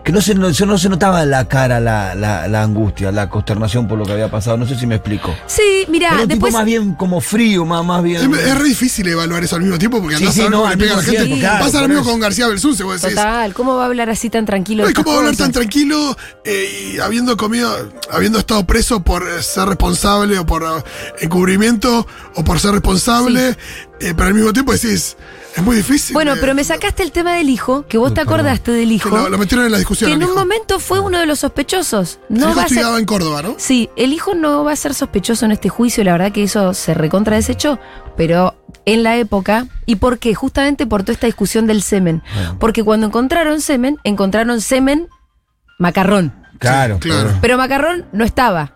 que 0.09 0.13
no 0.13 0.23
se, 0.23 0.35
no, 0.35 0.55
se- 0.55 0.65
no 0.65 0.79
se 0.79 0.89
notaba 0.89 1.23
en 1.23 1.31
la 1.31 1.47
cara 1.47 1.81
la, 1.81 2.15
la, 2.15 2.49
la 2.49 2.63
angustia, 2.63 3.13
la 3.13 3.29
consternación 3.29 3.87
por 3.87 3.99
lo 3.99 4.07
que 4.07 4.13
había 4.13 4.31
pasado. 4.31 4.57
No 4.57 4.67
sé 4.67 4.75
si 4.75 4.87
me 4.87 4.95
explico. 4.95 5.35
Sí, 5.47 5.85
mira, 5.91 6.09
Era 6.15 6.23
un 6.23 6.29
después... 6.29 6.49
tipo 6.51 6.59
más 6.59 6.65
bien 6.65 6.95
como 6.95 7.21
frío, 7.21 7.67
más, 7.67 7.85
más 7.85 8.03
bien. 8.03 8.33
Es, 8.35 8.41
es 8.47 8.59
re 8.59 8.65
difícil 8.65 9.07
evaluar 9.07 9.45
eso 9.45 9.57
al 9.57 9.63
mismo 9.63 9.79
tiempo 9.79 10.01
porque 10.01 10.17
Sí, 10.17 10.23
andás 10.23 10.35
sí, 10.35 10.41
a 10.41 10.45
ver 10.45 10.51
no, 10.53 10.59
cómo 10.61 10.71
le 10.71 10.77
pega 10.79 10.93
a 10.95 10.97
la 10.97 11.03
gente. 11.03 11.25
tiempo, 11.25 11.41
claro, 11.41 11.65
Pasa 11.67 11.83
lo 11.83 11.89
mismo 11.89 12.05
con 12.05 12.21
García 12.21 12.49
Belsunce, 12.49 12.85
vos 12.85 13.03
decís. 13.03 13.15
Total, 13.17 13.53
¿cómo 13.53 13.77
va 13.77 13.83
a 13.83 13.87
hablar 13.87 14.09
así 14.09 14.31
tan 14.31 14.47
tranquilo? 14.47 14.81
No, 14.85 14.87
de 14.87 14.93
¿y 14.93 14.95
¿Cómo 14.95 15.11
va 15.11 15.17
a 15.17 15.19
hablar 15.19 15.37
tan 15.37 15.53
tranquilo 15.53 16.17
eh, 16.43 16.93
y 16.95 16.99
habiendo 17.01 17.37
comido, 17.37 17.71
habiendo 18.11 18.39
estado 18.39 18.65
preso 18.65 19.01
por 19.05 19.25
eh, 19.29 19.43
ser 19.43 19.67
responsable 19.69 20.39
o 20.39 20.47
por 20.47 20.63
eh, 20.63 20.83
encubrimiento 21.21 22.07
o 22.35 22.45
por 22.45 22.59
ser 22.61 22.73
responsable? 22.73 23.51
eh, 24.01 24.15
pero 24.17 24.29
al 24.29 24.35
mismo 24.35 24.53
tiempo 24.55 24.73
decís, 24.73 25.17
es 25.59 25.65
muy 25.65 25.77
difícil. 25.77 26.15
Bueno, 26.15 26.35
eh, 26.35 26.39
pero 26.41 26.55
me 26.55 26.65
sacaste 26.65 27.03
el 27.03 27.13
tema 27.13 27.35
del 27.35 27.49
hijo, 27.51 27.87
que 27.87 27.99
vos 27.99 28.13
te 28.15 28.21
acordaste 28.21 28.73
del 28.73 28.91
hijo, 28.93 29.11
lo, 29.11 29.29
lo 29.29 29.39
metieron 29.39 29.67
en 29.67 29.73
la 29.73 29.79
discusión. 29.79 30.09
que 30.11 30.15
en 30.15 30.23
un 30.23 30.31
hijo. 30.31 30.39
momento 30.39 30.79
fue 30.81 31.01
uno 31.01 31.19
de 31.19 31.27
los 31.27 31.41
sospechosos. 31.41 32.21
El 32.31 32.39
No 32.39 32.47
hijo 32.51 32.57
va 32.57 32.63
a 32.63 32.69
ser... 32.69 32.79
estudiaba 32.79 32.99
en 32.99 33.05
Córdoba, 33.05 33.43
¿no? 33.43 33.55
Sí, 33.59 33.91
el 33.97 34.13
hijo 34.13 34.35
no 34.35 34.65
va 34.65 34.73
a 34.73 34.77
ser 34.77 34.95
sospechoso 34.95 35.45
en 35.45 35.53
este 35.53 35.69
juicio, 35.69 36.03
la 36.05 36.13
verdad 36.13 36.33
que 36.33 36.43
eso 36.43 36.75
se 36.75 36.95
recontra 36.95 37.37
desechó, 37.37 37.79
pero 38.17 38.55
en 38.85 39.03
la 39.03 39.17
época, 39.17 39.67
¿y 39.87 39.97
por 39.97 40.19
qué? 40.19 40.35
Justamente 40.35 40.87
por 40.87 41.03
toda 41.03 41.13
esta 41.13 41.27
discusión 41.27 41.67
del 41.67 41.83
semen. 41.83 42.23
Porque 42.59 42.83
cuando 42.83 43.07
encontraron 43.07 43.61
semen, 43.61 43.99
encontraron 44.05 44.61
semen 44.61 45.09
macarrón. 45.79 46.33
Claro, 46.59 46.95
Sí, 47.03 47.09
claro. 47.09 47.23
claro. 47.25 47.39
Pero 47.41 47.57
macarrón 47.59 48.07
no 48.13 48.25
estaba. 48.25 48.73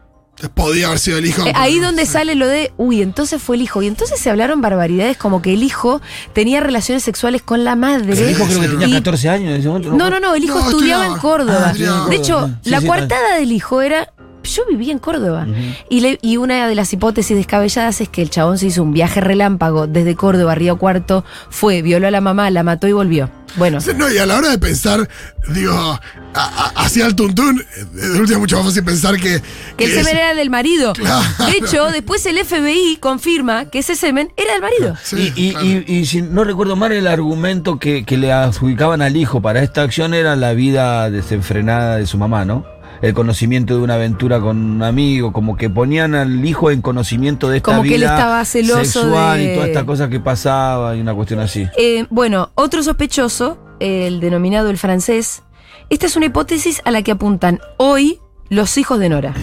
Podía 0.55 0.87
haber 0.89 0.99
sido 0.99 1.19
el 1.19 1.27
hijo. 1.27 1.47
Eh, 1.47 1.53
Ahí 1.55 1.79
donde 1.79 2.05
sí. 2.05 2.13
sale 2.13 2.35
lo 2.35 2.49
de, 2.49 2.73
uy, 2.77 3.01
entonces 3.01 3.41
fue 3.41 3.55
el 3.57 3.63
hijo. 3.63 3.81
Y 3.83 3.87
entonces 3.87 4.19
se 4.19 4.29
hablaron 4.29 4.61
barbaridades 4.61 5.17
como 5.17 5.41
que 5.41 5.53
el 5.53 5.63
hijo 5.63 6.01
tenía 6.33 6.61
relaciones 6.61 7.05
sexuales 7.05 7.43
con 7.43 7.63
la 7.65 7.77
madre. 7.77 8.13
El 8.15 8.31
hijo 8.31 8.45
creo 8.47 8.61
que 8.61 8.69
tenía 8.69 8.89
Y- 8.89 8.93
14 8.95 9.29
años 9.29 9.51
en 9.51 9.61
ese 9.61 9.69
momento. 9.69 9.93
No, 9.93 10.11
no, 10.11 10.19
no, 10.19 10.35
el 10.35 10.43
hijo 10.43 10.59
No, 10.59 10.65
estudiaba 10.69 11.07
en. 11.07 11.17
Córdoba. 11.19 11.63
Ah, 11.67 11.71
estudiaba 11.71 12.09
de 12.09 12.17
hecho. 12.17 12.51
Sí, 12.65 12.71
la 12.71 12.81
sí, 12.81 12.87
coartada 12.87 13.37
del 13.37 13.53
hijo 13.53 13.83
era. 13.83 14.13
Yo 14.45 14.63
vivía 14.69 14.93
en 14.93 14.99
Córdoba. 14.99 15.47
y, 15.89 16.01
le- 16.01 16.19
y 16.23 16.37
una 16.37 16.67
de 16.67 16.75
las 16.75 16.93
hipótesis 16.93 17.37
descabelladas 17.37 18.01
es 18.01 18.09
que 18.09 18.23
el 18.23 18.31
chabón 18.31 18.59
se 18.59 18.67
hizo 18.67 18.83
un 18.83 18.93
viaje 18.93 19.21
relámpago 19.21 19.87
desde 19.87 20.15
Córdoba 20.17 20.53
a 20.53 20.55
Río 20.55 20.77
Cuarto, 20.79 21.25
fue, 21.51 21.83
violó 21.83 22.07
a 22.09 22.11
la 22.11 22.21
mamá, 22.21 22.51
la 22.51 22.63
mató 22.63 22.87
y 22.89 22.93
volvió. 22.93 23.31
Bueno, 23.57 23.81
No, 23.97 24.11
y 24.11 24.17
a 24.17 24.25
la 24.25 24.39
hora 24.39 24.49
de 24.49 24.57
pensar, 24.59 25.07
digo, 25.53 25.75
a- 25.75 26.01
a- 26.35 26.73
hacia 26.85 27.05
el 27.05 27.15
tuntún, 27.15 27.61
eh, 27.61 27.85
de 27.93 28.19
última 28.19 28.37
es 28.37 28.39
mucho 28.39 28.57
más 28.57 28.65
fácil 28.67 28.83
pensar 28.83 29.17
que. 29.19 29.43
que 29.77 29.85
el 29.85 29.91
es- 29.91 29.97
semen 29.99 30.17
era 30.17 30.35
del 30.35 30.49
marido. 30.49 30.95
Claro. 30.95 31.23
De 31.47 31.59
hecho, 31.59 31.85
después 31.91 32.25
el 32.25 32.39
FBI 32.39 32.97
confirma 32.99 33.67
que 33.67 33.81
ese 33.81 33.95
semen 33.95 34.33
era 34.39 34.53
del 34.55 34.63
marido. 34.63 34.97
Sí, 35.05 35.31
y, 35.37 35.49
y, 35.49 35.51
claro. 35.53 35.67
y- 35.67 35.85
y 35.87 36.07
si 36.07 36.23
no 36.23 36.45
recuerdo 36.45 36.77
mal, 36.77 36.93
el 36.93 37.07
argumento 37.07 37.79
que, 37.79 38.05
que 38.07 38.17
le 38.17 38.33
adjudicaban 38.33 39.03
al 39.03 39.19
hijo 39.19 39.43
para 39.43 39.63
esta 39.63 39.83
acción 39.83 40.15
era 40.15 40.35
la 40.35 40.55
vida 40.55 41.11
desenfrenada 41.11 41.97
de 41.99 42.07
su 42.07 42.17
mamá, 42.17 42.47
¿no? 42.47 42.65
El 43.03 43.15
conocimiento 43.15 43.77
de 43.77 43.83
una 43.83 43.95
aventura 43.95 44.41
con 44.41 44.57
un 44.59 44.83
amigo, 44.83 45.33
como 45.33 45.57
que 45.57 45.69
ponían 45.69 46.15
al 46.15 46.45
hijo 46.45 46.71
en 46.71 46.81
conocimiento 46.83 47.49
de 47.51 47.57
esta 47.59 47.73
Como 47.73 47.83
que 47.83 47.97
él 47.97 48.03
vida 48.03 48.15
estaba 48.15 48.45
celoso 48.45 48.85
sexual 48.85 49.39
de- 49.39 49.45
y 49.45 49.55
todas 49.55 49.69
estas 49.71 49.85
cosas 49.85 50.09
que 50.09 50.21
pasaba 50.21 50.95
y 50.97 51.01
una 51.01 51.13
cuestión 51.13 51.41
así. 51.41 51.67
Eh, 51.77 52.07
bueno, 52.11 52.51
otro 52.55 52.83
sospechoso, 52.83 53.59
el 53.81 54.21
denominado 54.21 54.71
el 54.71 54.79
francés, 54.79 55.43
esta 55.91 56.07
es 56.07 56.17
una 56.17 56.27
hipótesis 56.27 56.81
a 56.85 56.93
la 56.93 57.03
que 57.03 57.11
apuntan 57.11 57.59
hoy 57.77 58.21
los 58.49 58.79
hijos 58.79 59.01
de 59.01 59.09
Nora. 59.09 59.35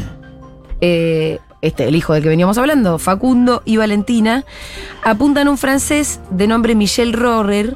Eh, 0.82 1.40
este, 1.62 1.88
el 1.90 1.96
hijo 1.98 2.14
del 2.14 2.24
que 2.24 2.30
veníamos 2.30 2.58
hablando, 2.58 2.98
Facundo 2.98 3.62
y 3.66 3.76
Valentina, 3.76 4.46
apuntan 5.04 5.48
a 5.48 5.52
un 5.52 5.58
francés 5.58 6.22
de 6.30 6.48
nombre 6.48 6.76
Michel 6.76 7.12
Rohrer, 7.12 7.76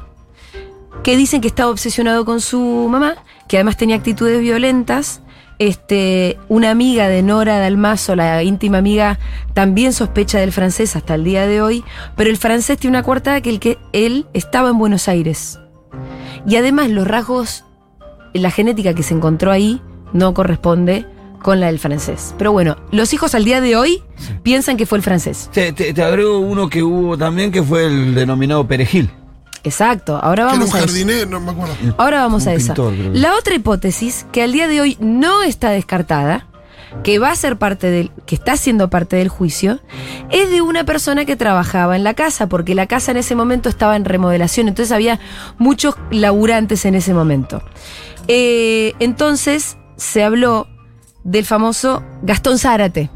que 1.02 1.18
dicen 1.18 1.42
que 1.42 1.48
estaba 1.48 1.70
obsesionado 1.70 2.24
con 2.24 2.40
su 2.40 2.88
mamá, 2.90 3.16
que 3.46 3.58
además 3.58 3.76
tenía 3.76 3.96
actitudes 3.96 4.40
violentas. 4.40 5.20
Este, 5.58 6.36
una 6.48 6.70
amiga 6.70 7.08
de 7.08 7.22
Nora 7.22 7.58
Dalmazo, 7.58 8.16
la 8.16 8.42
íntima 8.42 8.78
amiga, 8.78 9.18
también 9.52 9.92
sospecha 9.92 10.38
del 10.38 10.52
francés 10.52 10.96
hasta 10.96 11.14
el 11.14 11.24
día 11.24 11.46
de 11.46 11.62
hoy, 11.62 11.84
pero 12.16 12.28
el 12.30 12.36
francés 12.36 12.78
tiene 12.78 12.96
una 12.96 13.04
coartada 13.04 13.40
que, 13.40 13.50
el 13.50 13.60
que 13.60 13.78
él 13.92 14.26
estaba 14.34 14.70
en 14.70 14.78
Buenos 14.78 15.08
Aires. 15.08 15.58
Y 16.46 16.56
además 16.56 16.90
los 16.90 17.06
rasgos, 17.06 17.64
la 18.32 18.50
genética 18.50 18.94
que 18.94 19.02
se 19.04 19.14
encontró 19.14 19.52
ahí 19.52 19.80
no 20.12 20.34
corresponde 20.34 21.06
con 21.42 21.60
la 21.60 21.66
del 21.66 21.78
francés. 21.78 22.34
Pero 22.38 22.52
bueno, 22.52 22.76
los 22.90 23.12
hijos 23.12 23.34
al 23.34 23.44
día 23.44 23.60
de 23.60 23.76
hoy 23.76 24.02
piensan 24.42 24.76
que 24.76 24.86
fue 24.86 24.98
el 24.98 25.04
francés. 25.04 25.50
Te, 25.52 25.72
te- 25.72 25.92
te 25.94 26.02
agrego 26.02 26.38
uno 26.40 26.68
que 26.68 26.82
hubo 26.82 27.16
también, 27.18 27.52
que 27.52 27.62
fue 27.62 27.86
el 27.86 28.14
denominado 28.14 28.66
perejil. 28.66 29.10
Exacto, 29.64 30.16
ahora 30.22 30.44
Que 30.44 30.48
era 30.50 30.52
un 30.52 30.58
vamos 30.60 30.74
a 30.74 30.78
eso. 30.78 30.86
jardinero, 30.86 31.30
no 31.30 31.40
me 31.40 31.50
acuerdo. 31.52 31.74
Ahora 31.98 32.20
vamos 32.20 32.42
Un 32.44 32.48
a 32.50 32.52
esa. 32.54 32.74
pintor. 32.74 32.92
La 33.12 33.34
otra 33.36 33.54
hipótesis, 33.54 34.26
que 34.30 34.42
al 34.42 34.52
día 34.52 34.68
de 34.68 34.80
hoy 34.80 34.96
no 35.00 35.42
está 35.42 35.70
descartada, 35.70 36.46
que 37.02 37.18
va 37.18 37.30
a 37.32 37.34
ser 37.34 37.56
parte 37.56 37.90
del, 37.90 38.12
que 38.26 38.36
está 38.36 38.56
siendo 38.56 38.88
parte 38.90 39.16
del 39.16 39.28
juicio, 39.28 39.80
es 40.30 40.48
de 40.50 40.60
una 40.60 40.84
persona 40.84 41.24
que 41.24 41.34
trabajaba 41.34 41.96
en 41.96 42.04
la 42.04 42.14
casa, 42.14 42.46
porque 42.48 42.74
la 42.76 42.86
casa 42.86 43.10
en 43.10 43.16
ese 43.16 43.34
momento 43.34 43.68
estaba 43.68 43.96
en 43.96 44.04
remodelación, 44.04 44.68
entonces 44.68 44.92
había 44.92 45.18
muchos 45.58 45.96
laburantes 46.12 46.84
en 46.84 46.94
ese 46.94 47.12
momento. 47.12 47.62
Eh, 48.28 48.92
entonces 49.00 49.76
se 49.96 50.22
habló 50.22 50.68
del 51.24 51.44
famoso 51.44 52.02
Gastón 52.22 52.58
Zárate, 52.58 53.10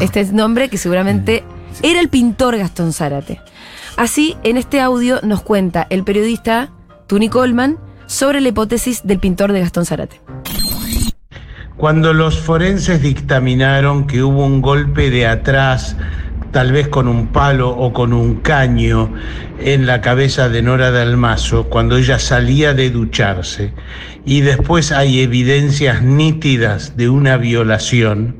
este 0.00 0.20
es 0.20 0.32
nombre 0.32 0.68
que 0.68 0.78
seguramente 0.78 1.44
era 1.82 2.00
el 2.00 2.08
pintor 2.08 2.56
Gastón 2.56 2.92
Zárate. 2.92 3.40
Así, 4.00 4.38
en 4.44 4.56
este 4.56 4.80
audio 4.80 5.20
nos 5.22 5.42
cuenta 5.42 5.86
el 5.90 6.04
periodista 6.04 6.70
Tuni 7.06 7.28
Coleman 7.28 7.76
sobre 8.06 8.40
la 8.40 8.48
hipótesis 8.48 9.02
del 9.04 9.18
pintor 9.18 9.52
de 9.52 9.60
Gastón 9.60 9.84
Zárate. 9.84 10.22
Cuando 11.76 12.14
los 12.14 12.38
forenses 12.40 13.02
dictaminaron 13.02 14.06
que 14.06 14.22
hubo 14.22 14.46
un 14.46 14.62
golpe 14.62 15.10
de 15.10 15.26
atrás, 15.26 15.98
tal 16.50 16.72
vez 16.72 16.88
con 16.88 17.08
un 17.08 17.26
palo 17.26 17.68
o 17.68 17.92
con 17.92 18.14
un 18.14 18.36
caño, 18.36 19.12
en 19.58 19.84
la 19.84 20.00
cabeza 20.00 20.48
de 20.48 20.62
Nora 20.62 20.90
Dalmazo, 20.90 21.64
cuando 21.68 21.98
ella 21.98 22.18
salía 22.18 22.72
de 22.72 22.88
ducharse, 22.88 23.74
y 24.24 24.40
después 24.40 24.92
hay 24.92 25.20
evidencias 25.20 26.00
nítidas 26.00 26.96
de 26.96 27.10
una 27.10 27.36
violación, 27.36 28.36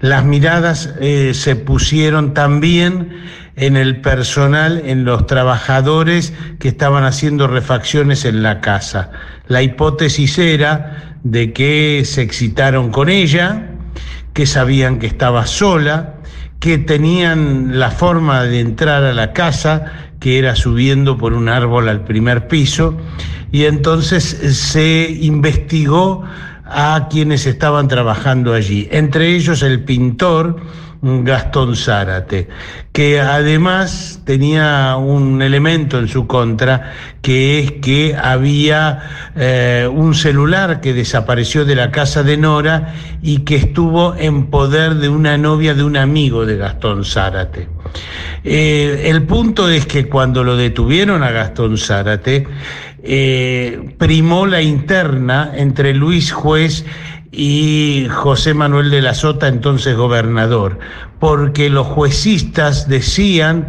las 0.00 0.24
miradas 0.24 0.94
eh, 1.00 1.32
se 1.34 1.54
pusieron 1.54 2.32
también 2.34 3.20
en 3.60 3.76
el 3.76 4.00
personal, 4.00 4.82
en 4.86 5.04
los 5.04 5.26
trabajadores 5.26 6.32
que 6.58 6.68
estaban 6.68 7.04
haciendo 7.04 7.46
refacciones 7.46 8.24
en 8.24 8.42
la 8.42 8.62
casa. 8.62 9.10
La 9.48 9.62
hipótesis 9.62 10.38
era 10.38 11.16
de 11.22 11.52
que 11.52 12.02
se 12.06 12.22
excitaron 12.22 12.90
con 12.90 13.10
ella, 13.10 13.66
que 14.32 14.46
sabían 14.46 14.98
que 14.98 15.06
estaba 15.06 15.46
sola, 15.46 16.14
que 16.58 16.78
tenían 16.78 17.78
la 17.78 17.90
forma 17.90 18.44
de 18.44 18.60
entrar 18.60 19.04
a 19.04 19.12
la 19.12 19.34
casa, 19.34 19.92
que 20.20 20.38
era 20.38 20.56
subiendo 20.56 21.18
por 21.18 21.34
un 21.34 21.50
árbol 21.50 21.90
al 21.90 22.04
primer 22.04 22.48
piso, 22.48 22.96
y 23.52 23.64
entonces 23.64 24.24
se 24.24 25.18
investigó 25.20 26.24
a 26.64 27.08
quienes 27.10 27.44
estaban 27.46 27.88
trabajando 27.88 28.54
allí, 28.54 28.88
entre 28.90 29.34
ellos 29.34 29.62
el 29.62 29.84
pintor 29.84 30.56
Gastón 31.02 31.76
Zárate, 31.76 32.48
que 32.92 33.20
además 33.20 34.20
tenía 34.26 34.96
un 34.96 35.40
elemento 35.40 35.98
en 35.98 36.08
su 36.08 36.26
contra, 36.26 36.92
que 37.22 37.60
es 37.60 37.72
que 37.72 38.14
había 38.14 39.30
eh, 39.34 39.88
un 39.90 40.14
celular 40.14 40.82
que 40.82 40.92
desapareció 40.92 41.64
de 41.64 41.74
la 41.74 41.90
casa 41.90 42.22
de 42.22 42.36
Nora 42.36 42.94
y 43.22 43.38
que 43.38 43.56
estuvo 43.56 44.14
en 44.14 44.48
poder 44.48 44.96
de 44.96 45.08
una 45.08 45.38
novia 45.38 45.74
de 45.74 45.84
un 45.84 45.96
amigo 45.96 46.44
de 46.44 46.58
Gastón 46.58 47.04
Zárate. 47.04 47.68
Eh, 48.44 49.04
el 49.06 49.22
punto 49.22 49.70
es 49.70 49.86
que 49.86 50.06
cuando 50.06 50.44
lo 50.44 50.56
detuvieron 50.56 51.22
a 51.22 51.30
Gastón 51.30 51.78
Zárate, 51.78 52.46
eh, 53.02 53.94
primó 53.96 54.46
la 54.46 54.60
interna 54.60 55.52
entre 55.54 55.94
Luis 55.94 56.32
Juez 56.32 56.84
y 57.32 58.06
José 58.10 58.54
Manuel 58.54 58.90
de 58.90 59.02
la 59.02 59.14
Sota, 59.14 59.48
entonces 59.48 59.96
gobernador, 59.96 60.78
porque 61.18 61.70
los 61.70 61.86
juecistas 61.86 62.88
decían 62.88 63.68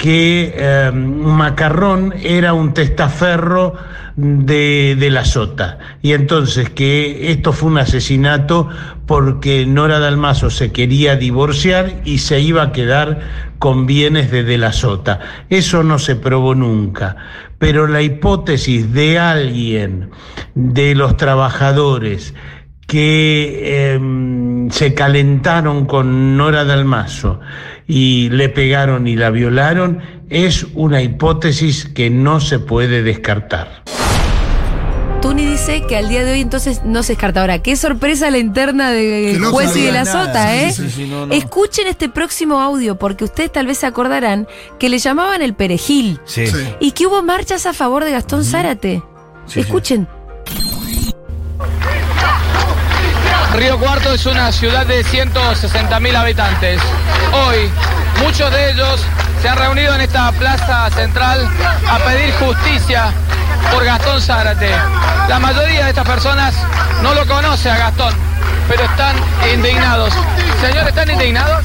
que 0.00 0.54
eh, 0.56 0.90
Macarrón 0.92 2.14
era 2.22 2.54
un 2.54 2.72
testaferro 2.72 3.74
de, 4.16 4.96
de, 4.98 5.10
la 5.10 5.26
Sota. 5.26 5.78
Y 6.00 6.12
entonces 6.12 6.70
que 6.70 7.30
esto 7.30 7.52
fue 7.52 7.70
un 7.70 7.78
asesinato 7.78 8.68
porque 9.04 9.66
Nora 9.66 9.98
Dalmazo 9.98 10.48
se 10.48 10.72
quería 10.72 11.16
divorciar 11.16 12.00
y 12.06 12.18
se 12.18 12.40
iba 12.40 12.62
a 12.62 12.72
quedar 12.72 13.20
con 13.58 13.84
bienes 13.84 14.30
de 14.30 14.42
De 14.42 14.56
la 14.56 14.72
Sota. 14.72 15.20
Eso 15.50 15.82
no 15.82 15.98
se 15.98 16.16
probó 16.16 16.54
nunca. 16.54 17.16
Pero 17.58 17.86
la 17.86 18.00
hipótesis 18.00 18.94
de 18.94 19.18
alguien, 19.18 20.10
de 20.54 20.94
los 20.94 21.18
trabajadores, 21.18 22.32
que 22.90 23.60
eh, 23.62 24.68
se 24.72 24.94
calentaron 24.94 25.86
con 25.86 26.36
Nora 26.36 26.64
Dalmazo 26.64 27.38
y 27.86 28.30
le 28.30 28.48
pegaron 28.48 29.06
y 29.06 29.14
la 29.14 29.30
violaron, 29.30 30.00
es 30.28 30.66
una 30.74 31.00
hipótesis 31.00 31.84
que 31.84 32.10
no 32.10 32.40
se 32.40 32.58
puede 32.58 33.04
descartar. 33.04 33.84
Tuni 35.22 35.44
dice 35.44 35.84
que 35.86 35.98
al 35.98 36.08
día 36.08 36.24
de 36.24 36.32
hoy 36.32 36.40
entonces 36.40 36.82
no 36.84 37.04
se 37.04 37.12
descarta. 37.12 37.42
Ahora, 37.42 37.62
qué 37.62 37.76
sorpresa 37.76 38.28
la 38.28 38.38
interna 38.38 38.90
de 38.90 39.38
juez 39.38 39.76
y 39.76 39.82
de 39.82 39.92
la 39.92 40.04
sota, 40.04 40.56
¿eh? 40.56 40.72
Sí, 40.72 40.90
sí, 40.90 41.06
no, 41.06 41.26
no. 41.26 41.32
Escuchen 41.32 41.86
este 41.86 42.08
próximo 42.08 42.60
audio, 42.60 42.98
porque 42.98 43.22
ustedes 43.22 43.52
tal 43.52 43.68
vez 43.68 43.78
se 43.78 43.86
acordarán 43.86 44.48
que 44.80 44.88
le 44.88 44.98
llamaban 44.98 45.42
el 45.42 45.54
perejil. 45.54 46.18
Sí. 46.24 46.46
Y 46.80 46.90
que 46.90 47.06
hubo 47.06 47.22
marchas 47.22 47.66
a 47.66 47.72
favor 47.72 48.02
de 48.02 48.10
Gastón 48.10 48.44
Zárate. 48.44 49.00
Escuchen. 49.54 50.08
Río 53.54 53.78
Cuarto 53.78 54.14
es 54.14 54.26
una 54.26 54.52
ciudad 54.52 54.86
de 54.86 55.04
160.000 55.04 56.16
habitantes. 56.16 56.80
Hoy, 57.32 57.70
muchos 58.22 58.50
de 58.50 58.70
ellos 58.70 59.00
se 59.42 59.48
han 59.48 59.58
reunido 59.58 59.94
en 59.94 60.02
esta 60.02 60.30
plaza 60.32 60.88
central 60.90 61.48
a 61.88 61.98
pedir 61.98 62.32
justicia 62.34 63.12
por 63.72 63.84
Gastón 63.84 64.20
Zárate. 64.20 64.70
La 65.28 65.38
mayoría 65.40 65.84
de 65.84 65.90
estas 65.90 66.08
personas 66.08 66.54
no 67.02 67.14
lo 67.14 67.26
conoce 67.26 67.70
a 67.70 67.76
Gastón, 67.76 68.14
pero 68.68 68.84
están 68.84 69.16
indignados. 69.52 70.14
Señores, 70.60 70.88
¿están 70.88 71.10
indignados? 71.10 71.64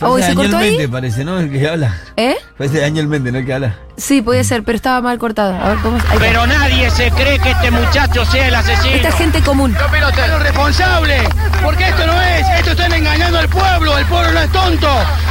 Oh, 0.00 0.18
¿se 0.18 0.34
cortó 0.34 0.58
ahí? 0.58 0.72
Méndez 0.72 0.90
parece, 0.90 1.24
¿no? 1.24 1.38
El 1.38 1.50
que 1.50 1.68
habla. 1.68 1.94
¿Eh? 2.16 2.36
Parece 2.58 2.80
Daniel 2.80 3.08
Méndez, 3.08 3.32
¿no? 3.32 3.38
El 3.38 3.46
que 3.46 3.54
habla. 3.54 3.78
Sí, 3.96 4.22
podía 4.22 4.42
ser, 4.42 4.64
pero 4.64 4.74
estaba 4.74 5.00
mal 5.00 5.18
cortado. 5.18 5.54
A 5.54 5.68
ver, 5.68 5.78
¿cómo? 5.78 5.96
Ahí 6.10 6.18
pero 6.18 6.46
nadie 6.46 6.90
se 6.90 7.10
cree 7.12 7.38
que 7.38 7.52
este 7.52 7.70
muchacho 7.70 8.24
sea 8.24 8.48
el 8.48 8.54
asesino. 8.54 8.96
Esta 8.96 9.12
gente 9.12 9.40
común. 9.40 9.72
Los 9.74 10.42
responsables. 10.42 11.22
Porque 11.62 11.88
esto 11.88 12.06
no 12.06 12.20
es. 12.20 12.46
Esto 12.58 12.72
están 12.72 12.92
engañando 12.92 13.38
al 13.38 13.48
pueblo. 13.48 13.96
El 13.96 14.04
pueblo 14.06 14.32
no 14.32 14.40
es 14.40 14.50
tonto. 14.50 14.88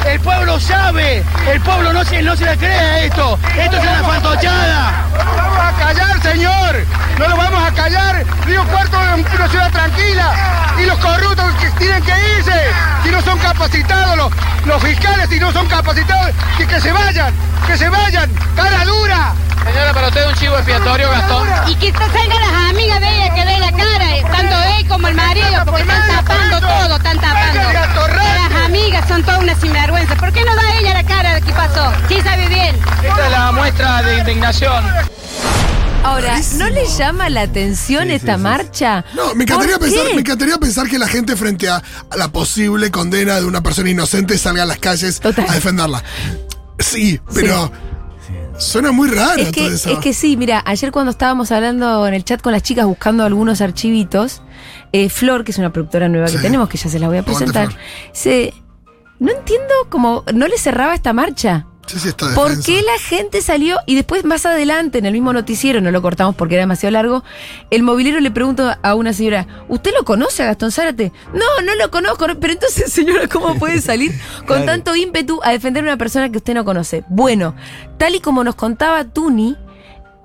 El 0.07 0.19
pueblo 0.21 0.59
sabe. 0.59 1.23
El 1.51 1.59
pueblo 1.61 1.91
no 1.91 2.05
se, 2.05 2.21
no 2.21 2.37
se 2.37 2.45
le 2.45 2.57
cree 2.57 2.79
a 2.79 2.99
esto. 2.99 3.37
Esto 3.57 3.77
es 3.77 3.83
una 3.83 4.03
fantochada. 4.03 4.93
No 5.11 5.23
lo 5.25 5.33
vamos 5.35 5.59
a 5.59 5.77
callar, 5.77 6.21
señor. 6.21 6.75
No 7.19 7.27
lo 7.27 7.37
vamos 7.37 7.63
a 7.63 7.71
callar. 7.73 8.25
Río 8.45 8.65
Cuarto 8.67 8.97
es 9.01 9.33
una 9.35 9.49
ciudad 9.49 9.71
tranquila. 9.71 10.33
Y 10.81 10.85
los 10.85 10.97
corruptos 10.99 11.53
que 11.59 11.69
tienen 11.71 12.01
que 12.03 12.13
irse. 12.37 12.61
Si 13.03 13.09
no 13.09 13.21
son 13.21 13.37
capacitados 13.39 14.15
los, 14.15 14.31
los 14.65 14.81
fiscales, 14.81 15.27
si 15.29 15.39
no 15.39 15.51
son 15.51 15.67
capacitados, 15.67 16.31
que, 16.57 16.65
que 16.65 16.79
se 16.79 16.91
vayan. 16.93 17.33
Que 17.67 17.77
se 17.77 17.89
vayan. 17.89 18.29
¡Cara 18.55 18.85
dura! 18.85 19.33
Señora, 19.65 19.93
para 19.93 20.07
usted 20.09 20.27
un 20.27 20.35
chivo 20.35 20.55
expiatorio, 20.57 21.09
Gastón. 21.09 21.47
Y 21.69 21.75
que 21.75 21.91
salgan 21.93 22.41
las 22.41 22.69
amigas 22.69 22.99
de 22.99 23.09
ella 23.15 23.33
que 23.33 23.45
den 23.45 23.59
la 23.61 23.71
cara, 23.71 24.17
eh, 24.17 24.23
tanto 24.29 24.55
él 24.77 24.87
como 24.87 25.07
el 25.07 25.15
marido, 25.15 25.63
porque 25.65 25.81
están 25.81 26.07
tapando 26.07 26.59
todo, 26.59 26.95
están 26.97 27.19
tapando. 27.19 27.61
Las 28.13 28.65
amigas 28.65 29.07
son 29.07 29.23
todas 29.23 29.39
una 29.41 29.55
sinvergüenza. 29.59 30.15
¿Por 30.15 30.33
qué 30.33 30.43
no 30.43 30.53
da 30.55 30.75
ella 30.79 30.93
la 30.93 31.03
cara 31.05 31.35
de 31.35 31.41
qué 31.41 31.53
pasó? 31.53 31.91
Sí 32.09 32.19
sabe 32.21 32.47
bien. 32.49 32.75
Esta 33.03 33.25
es 33.25 33.31
la 33.31 33.51
muestra 33.53 34.03
de 34.03 34.17
indignación. 34.19 34.83
Ahora, 36.03 36.35
¿no 36.55 36.69
le 36.69 36.85
llama 36.85 37.29
la 37.29 37.43
atención 37.43 38.07
Sí, 38.07 38.13
esta 38.15 38.33
sí, 38.33 38.37
sí. 38.37 38.43
marcha? 38.43 39.05
No, 39.13 39.33
me 39.35 39.45
encantaría, 39.45 39.77
¿Por 39.79 39.87
pensar, 39.87 40.07
qué? 40.07 40.13
me 40.15 40.19
encantaría 40.19 40.57
pensar 40.57 40.87
que 40.89 40.99
la 40.99 41.07
gente 41.07 41.37
frente 41.37 41.69
a, 41.69 41.77
a 41.77 42.17
la 42.17 42.27
posible 42.27 42.91
condena 42.91 43.39
de 43.39 43.45
una 43.45 43.61
persona 43.63 43.89
inocente 43.89 44.37
salga 44.37 44.63
a 44.63 44.65
las 44.65 44.79
calles 44.79 45.21
Total. 45.21 45.45
a 45.47 45.53
defenderla. 45.53 46.03
Sí, 46.79 47.19
pero 47.33 47.71
suena 48.57 48.91
muy 48.91 49.09
raro 49.09 49.41
Es 49.41 49.51
que, 49.51 49.61
todo 49.61 49.71
eso. 49.73 49.89
es 49.91 49.99
que 49.99 50.13
sí, 50.13 50.37
mira, 50.37 50.61
ayer 50.65 50.91
cuando 50.91 51.11
estábamos 51.11 51.51
hablando 51.51 52.07
en 52.07 52.13
el 52.13 52.23
chat 52.23 52.41
con 52.41 52.51
las 52.51 52.63
chicas 52.63 52.85
buscando 52.85 53.23
algunos 53.23 53.61
archivitos, 53.61 54.41
eh, 54.91 55.09
Flor, 55.09 55.43
que 55.43 55.51
es 55.51 55.57
una 55.57 55.71
productora 55.73 56.07
nueva 56.09 56.27
que 56.27 56.37
tenemos, 56.37 56.69
que 56.69 56.77
ya 56.77 56.89
se 56.89 56.99
la 56.99 57.07
voy 57.07 57.17
a 57.17 57.19
Aguante, 57.21 57.39
presentar, 57.39 57.67
Flor. 57.69 57.81
se, 58.13 58.53
no 59.19 59.31
entiendo 59.31 59.73
cómo 59.89 60.23
no 60.33 60.47
le 60.47 60.57
cerraba 60.57 60.93
esta 60.93 61.13
marcha. 61.13 61.67
Sí, 61.85 61.99
sí, 61.99 62.07
está 62.07 62.33
¿Por 62.33 62.61
qué 62.63 62.81
la 62.81 62.97
gente 62.97 63.41
salió? 63.41 63.77
Y 63.85 63.95
después, 63.95 64.23
más 64.25 64.45
adelante, 64.45 64.97
en 64.99 65.05
el 65.05 65.13
mismo 65.13 65.33
noticiero, 65.33 65.81
no 65.81 65.91
lo 65.91 66.01
cortamos 66.01 66.33
porque 66.35 66.55
era 66.55 66.61
demasiado 66.63 66.91
largo, 66.93 67.23
el 67.69 67.83
movilero 67.83 68.19
le 68.19 68.31
pregunta 68.31 68.79
a 68.81 68.95
una 68.95 69.11
señora, 69.13 69.47
¿usted 69.67 69.91
lo 69.97 70.05
conoce 70.05 70.43
a 70.43 70.47
Gastón 70.47 70.71
Zárate? 70.71 71.11
No, 71.33 71.61
no 71.65 71.75
lo 71.75 71.91
conozco, 71.91 72.27
no, 72.27 72.39
pero 72.39 72.53
entonces, 72.53 72.89
señora, 72.93 73.27
¿cómo 73.27 73.55
puede 73.59 73.81
salir 73.81 74.11
con 74.47 74.57
Claro. 74.57 74.65
tanto 74.65 74.95
ímpetu 74.95 75.39
a 75.43 75.51
defender 75.51 75.83
a 75.83 75.87
una 75.87 75.97
persona 75.97 76.29
que 76.31 76.37
usted 76.37 76.53
no 76.53 76.63
conoce? 76.65 77.03
Bueno, 77.09 77.53
tal 77.97 78.15
y 78.15 78.19
como 78.21 78.43
nos 78.43 78.55
contaba 78.55 79.03
Tuni, 79.03 79.57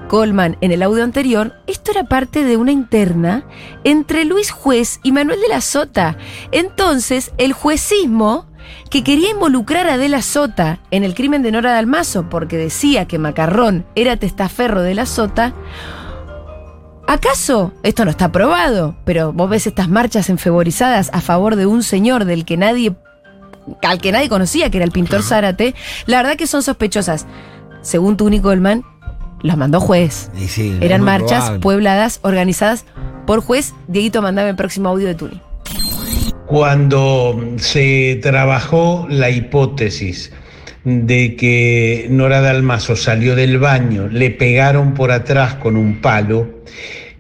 Coleman 0.09 0.57
en 0.61 0.71
el 0.71 0.83
audio 0.85 1.03
anterior, 1.03 1.55
esto 1.67 1.91
era 1.91 2.05
parte 2.05 2.45
de 2.45 2.57
una 2.57 2.71
interna 2.71 3.45
entre 3.83 4.25
Luis 4.25 4.53
Juez 4.53 5.01
y 5.03 5.11
Manuel 5.11 5.41
de 5.41 5.49
la 5.49 5.61
Sota. 5.61 6.17
Entonces, 6.53 7.33
el 7.37 7.53
juecismo 7.53 8.47
que 8.91 9.05
quería 9.05 9.31
involucrar 9.31 9.89
a 9.89 9.99
De 9.99 10.09
la 10.09 10.23
Sota 10.23 10.81
en 10.91 11.05
el 11.05 11.15
crimen 11.15 11.43
de 11.43 11.53
Nora 11.53 11.73
Dalmazo 11.73 12.29
porque 12.29 12.57
decía 12.57 13.07
que 13.07 13.19
Macarrón 13.19 13.85
era 13.95 14.17
testaferro 14.17 14.83
de 14.83 14.95
la 14.95 15.07
Sota, 15.07 15.53
¿acaso 17.07 17.73
esto 17.83 18.05
no 18.05 18.11
está 18.11 18.33
probado? 18.33 18.97
Pero 19.05 19.33
vos 19.33 19.49
ves 19.51 19.67
estas 19.67 19.89
marchas 19.89 20.29
enfeborizadas 20.31 21.11
a 21.13 21.21
favor 21.21 21.57
de 21.57 21.67
un 21.67 21.83
señor 21.83 22.25
del 22.25 22.45
que 22.45 22.57
nadie 22.57 22.95
al 23.83 24.01
que 24.01 24.13
nadie 24.13 24.31
conocía, 24.31 24.71
que 24.71 24.79
era 24.79 24.87
el 24.87 24.93
pintor 24.93 25.23
Zárate, 25.23 25.75
la 26.07 26.17
verdad 26.19 26.37
que 26.37 26.47
son 26.47 26.63
sospechosas. 26.63 27.27
Según 27.83 28.17
Tuni 28.17 28.39
Goldman, 28.39 28.83
las 29.43 29.59
mandó 29.59 29.79
juez. 29.79 30.31
Sí, 30.47 30.79
Eran 30.81 31.03
marchas 31.03 31.41
probable. 31.41 31.61
puebladas, 31.61 32.21
organizadas 32.23 32.87
por 33.27 33.41
juez. 33.41 33.75
Dieguito, 33.87 34.23
mandame 34.23 34.49
el 34.51 34.57
próximo 34.57 34.89
audio 34.89 35.07
de 35.07 35.15
Tuni. 35.15 35.43
Cuando 36.49 37.57
se 37.59 38.19
trabajó 38.23 39.07
la 39.11 39.29
hipótesis 39.29 40.33
de 40.83 41.37
que 41.37 42.07
Nora 42.09 42.41
Dalmazo 42.41 42.97
salió 42.97 43.37
del 43.37 43.59
baño, 43.59 44.09
le 44.09 44.31
pegaron 44.31 44.95
por 44.95 45.11
atrás 45.11 45.57
con 45.57 45.77
un 45.77 46.01
palo, 46.01 46.63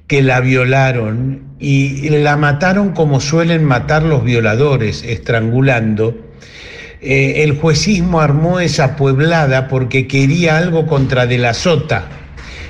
que 0.06 0.22
la 0.22 0.40
violaron 0.40 1.42
y 1.58 2.08
la 2.08 2.38
mataron 2.38 2.92
como 2.92 3.20
suelen 3.20 3.64
matar 3.64 4.02
los 4.02 4.24
violadores, 4.24 5.04
estrangulando, 5.04 6.16
eh, 7.02 7.42
el 7.44 7.52
juecismo 7.58 8.22
armó 8.22 8.60
esa 8.60 8.96
pueblada 8.96 9.68
porque 9.68 10.06
quería 10.06 10.56
algo 10.56 10.86
contra 10.86 11.26
De 11.26 11.36
la 11.36 11.52
Sota. 11.52 12.08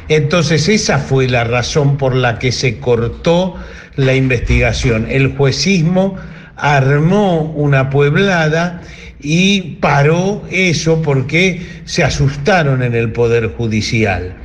Entonces 0.08 0.68
esa 0.68 0.98
fue 0.98 1.28
la 1.28 1.44
razón 1.44 1.96
por 1.98 2.16
la 2.16 2.40
que 2.40 2.50
se 2.50 2.80
cortó 2.80 3.54
la 3.94 4.16
investigación. 4.16 5.06
El 5.08 5.36
juecismo 5.36 6.16
armó 6.58 7.42
una 7.42 7.88
pueblada 7.90 8.82
y 9.20 9.76
paró 9.80 10.44
eso 10.50 11.02
porque 11.02 11.66
se 11.84 12.04
asustaron 12.04 12.82
en 12.82 12.94
el 12.94 13.12
Poder 13.12 13.48
Judicial. 13.56 14.36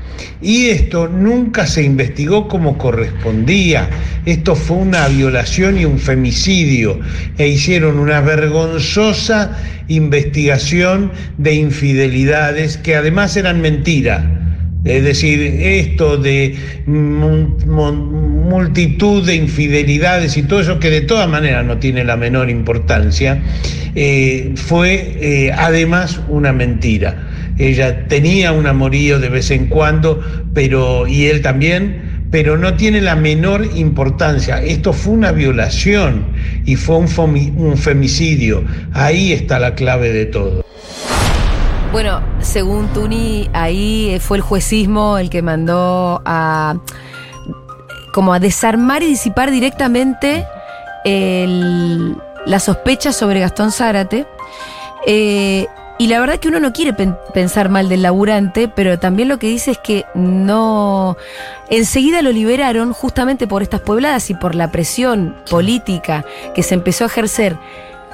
Y 0.42 0.68
esto 0.68 1.08
nunca 1.08 1.66
se 1.66 1.84
investigó 1.84 2.48
como 2.48 2.78
correspondía. 2.78 3.90
Esto 4.26 4.56
fue 4.56 4.78
una 4.78 5.08
violación 5.08 5.80
y 5.80 5.86
un 5.86 6.00
femicidio. 6.00 7.00
E 7.38 7.48
hicieron 7.48 7.98
una 7.98 8.22
vergonzosa 8.22 9.58
investigación 9.88 11.12
de 11.38 11.56
infidelidades 11.56 12.78
que 12.78 12.96
además 12.96 13.38
eran 13.38 13.62
mentira. 13.62 14.43
Es 14.84 15.04
decir, 15.04 15.42
esto 15.62 16.18
de 16.18 16.56
mu- 16.86 17.58
mu- 17.66 17.94
multitud 17.94 19.26
de 19.26 19.36
infidelidades 19.36 20.36
y 20.36 20.44
todo 20.44 20.60
eso 20.60 20.80
que 20.80 20.90
de 20.90 21.02
todas 21.02 21.30
maneras 21.30 21.66
no 21.66 21.78
tiene 21.78 22.04
la 22.04 22.18
menor 22.18 22.50
importancia, 22.50 23.42
eh, 23.96 24.52
fue 24.56 25.16
eh, 25.22 25.52
además 25.54 26.20
una 26.28 26.52
mentira. 26.52 27.30
Ella 27.58 28.08
tenía 28.08 28.52
un 28.52 28.68
amorío 28.68 29.20
de 29.20 29.30
vez 29.30 29.52
en 29.52 29.68
cuando, 29.68 30.22
pero 30.54 31.08
y 31.08 31.28
él 31.28 31.42
también, 31.42 32.28
pero 32.32 32.58
no 32.58 32.74
tiene 32.76 33.00
la 33.00 33.16
menor 33.16 33.66
importancia. 33.76 34.62
Esto 34.62 34.92
fue 34.92 35.14
una 35.14 35.32
violación 35.32 36.26
y 36.66 36.76
fue 36.76 36.98
un 36.98 37.78
femicidio. 37.78 38.64
Ahí 38.92 39.32
está 39.32 39.60
la 39.60 39.76
clave 39.76 40.12
de 40.12 40.26
todo. 40.26 40.66
Bueno, 41.94 42.22
según 42.42 42.88
Tuni, 42.88 43.50
ahí 43.54 44.10
eh, 44.16 44.20
fue 44.20 44.38
el 44.38 44.42
juecismo 44.44 45.18
el 45.20 45.30
que 45.30 45.42
mandó 45.44 46.22
a 46.26 46.76
como 48.14 48.34
a 48.34 48.40
desarmar 48.40 49.04
y 49.04 49.08
disipar 49.08 49.52
directamente 49.52 50.46
el- 51.06 52.16
la 52.46 52.60
sospecha 52.60 53.12
sobre 53.14 53.40
Gastón 53.40 53.72
Zárate. 53.72 54.26
Eh, 55.06 55.68
y 56.00 56.08
la 56.08 56.20
verdad 56.20 56.40
que 56.40 56.48
uno 56.48 56.60
no 56.60 56.74
quiere 56.74 56.94
pen- 56.94 57.16
pensar 57.34 57.70
mal 57.70 57.90
del 57.90 58.02
laburante, 58.02 58.68
pero 58.68 58.98
también 59.00 59.30
lo 59.30 59.38
que 59.38 59.48
dice 59.48 59.72
es 59.72 59.78
que 59.78 60.06
no. 60.16 61.16
Enseguida 61.70 62.22
lo 62.24 62.32
liberaron 62.32 62.92
justamente 62.94 63.46
por 63.48 63.62
estas 63.62 63.82
puebladas 63.82 64.30
y 64.32 64.34
por 64.34 64.56
la 64.56 64.72
presión 64.72 65.36
política 65.50 66.26
que 66.56 66.64
se 66.64 66.74
empezó 66.74 67.04
a 67.04 67.08
ejercer 67.08 67.56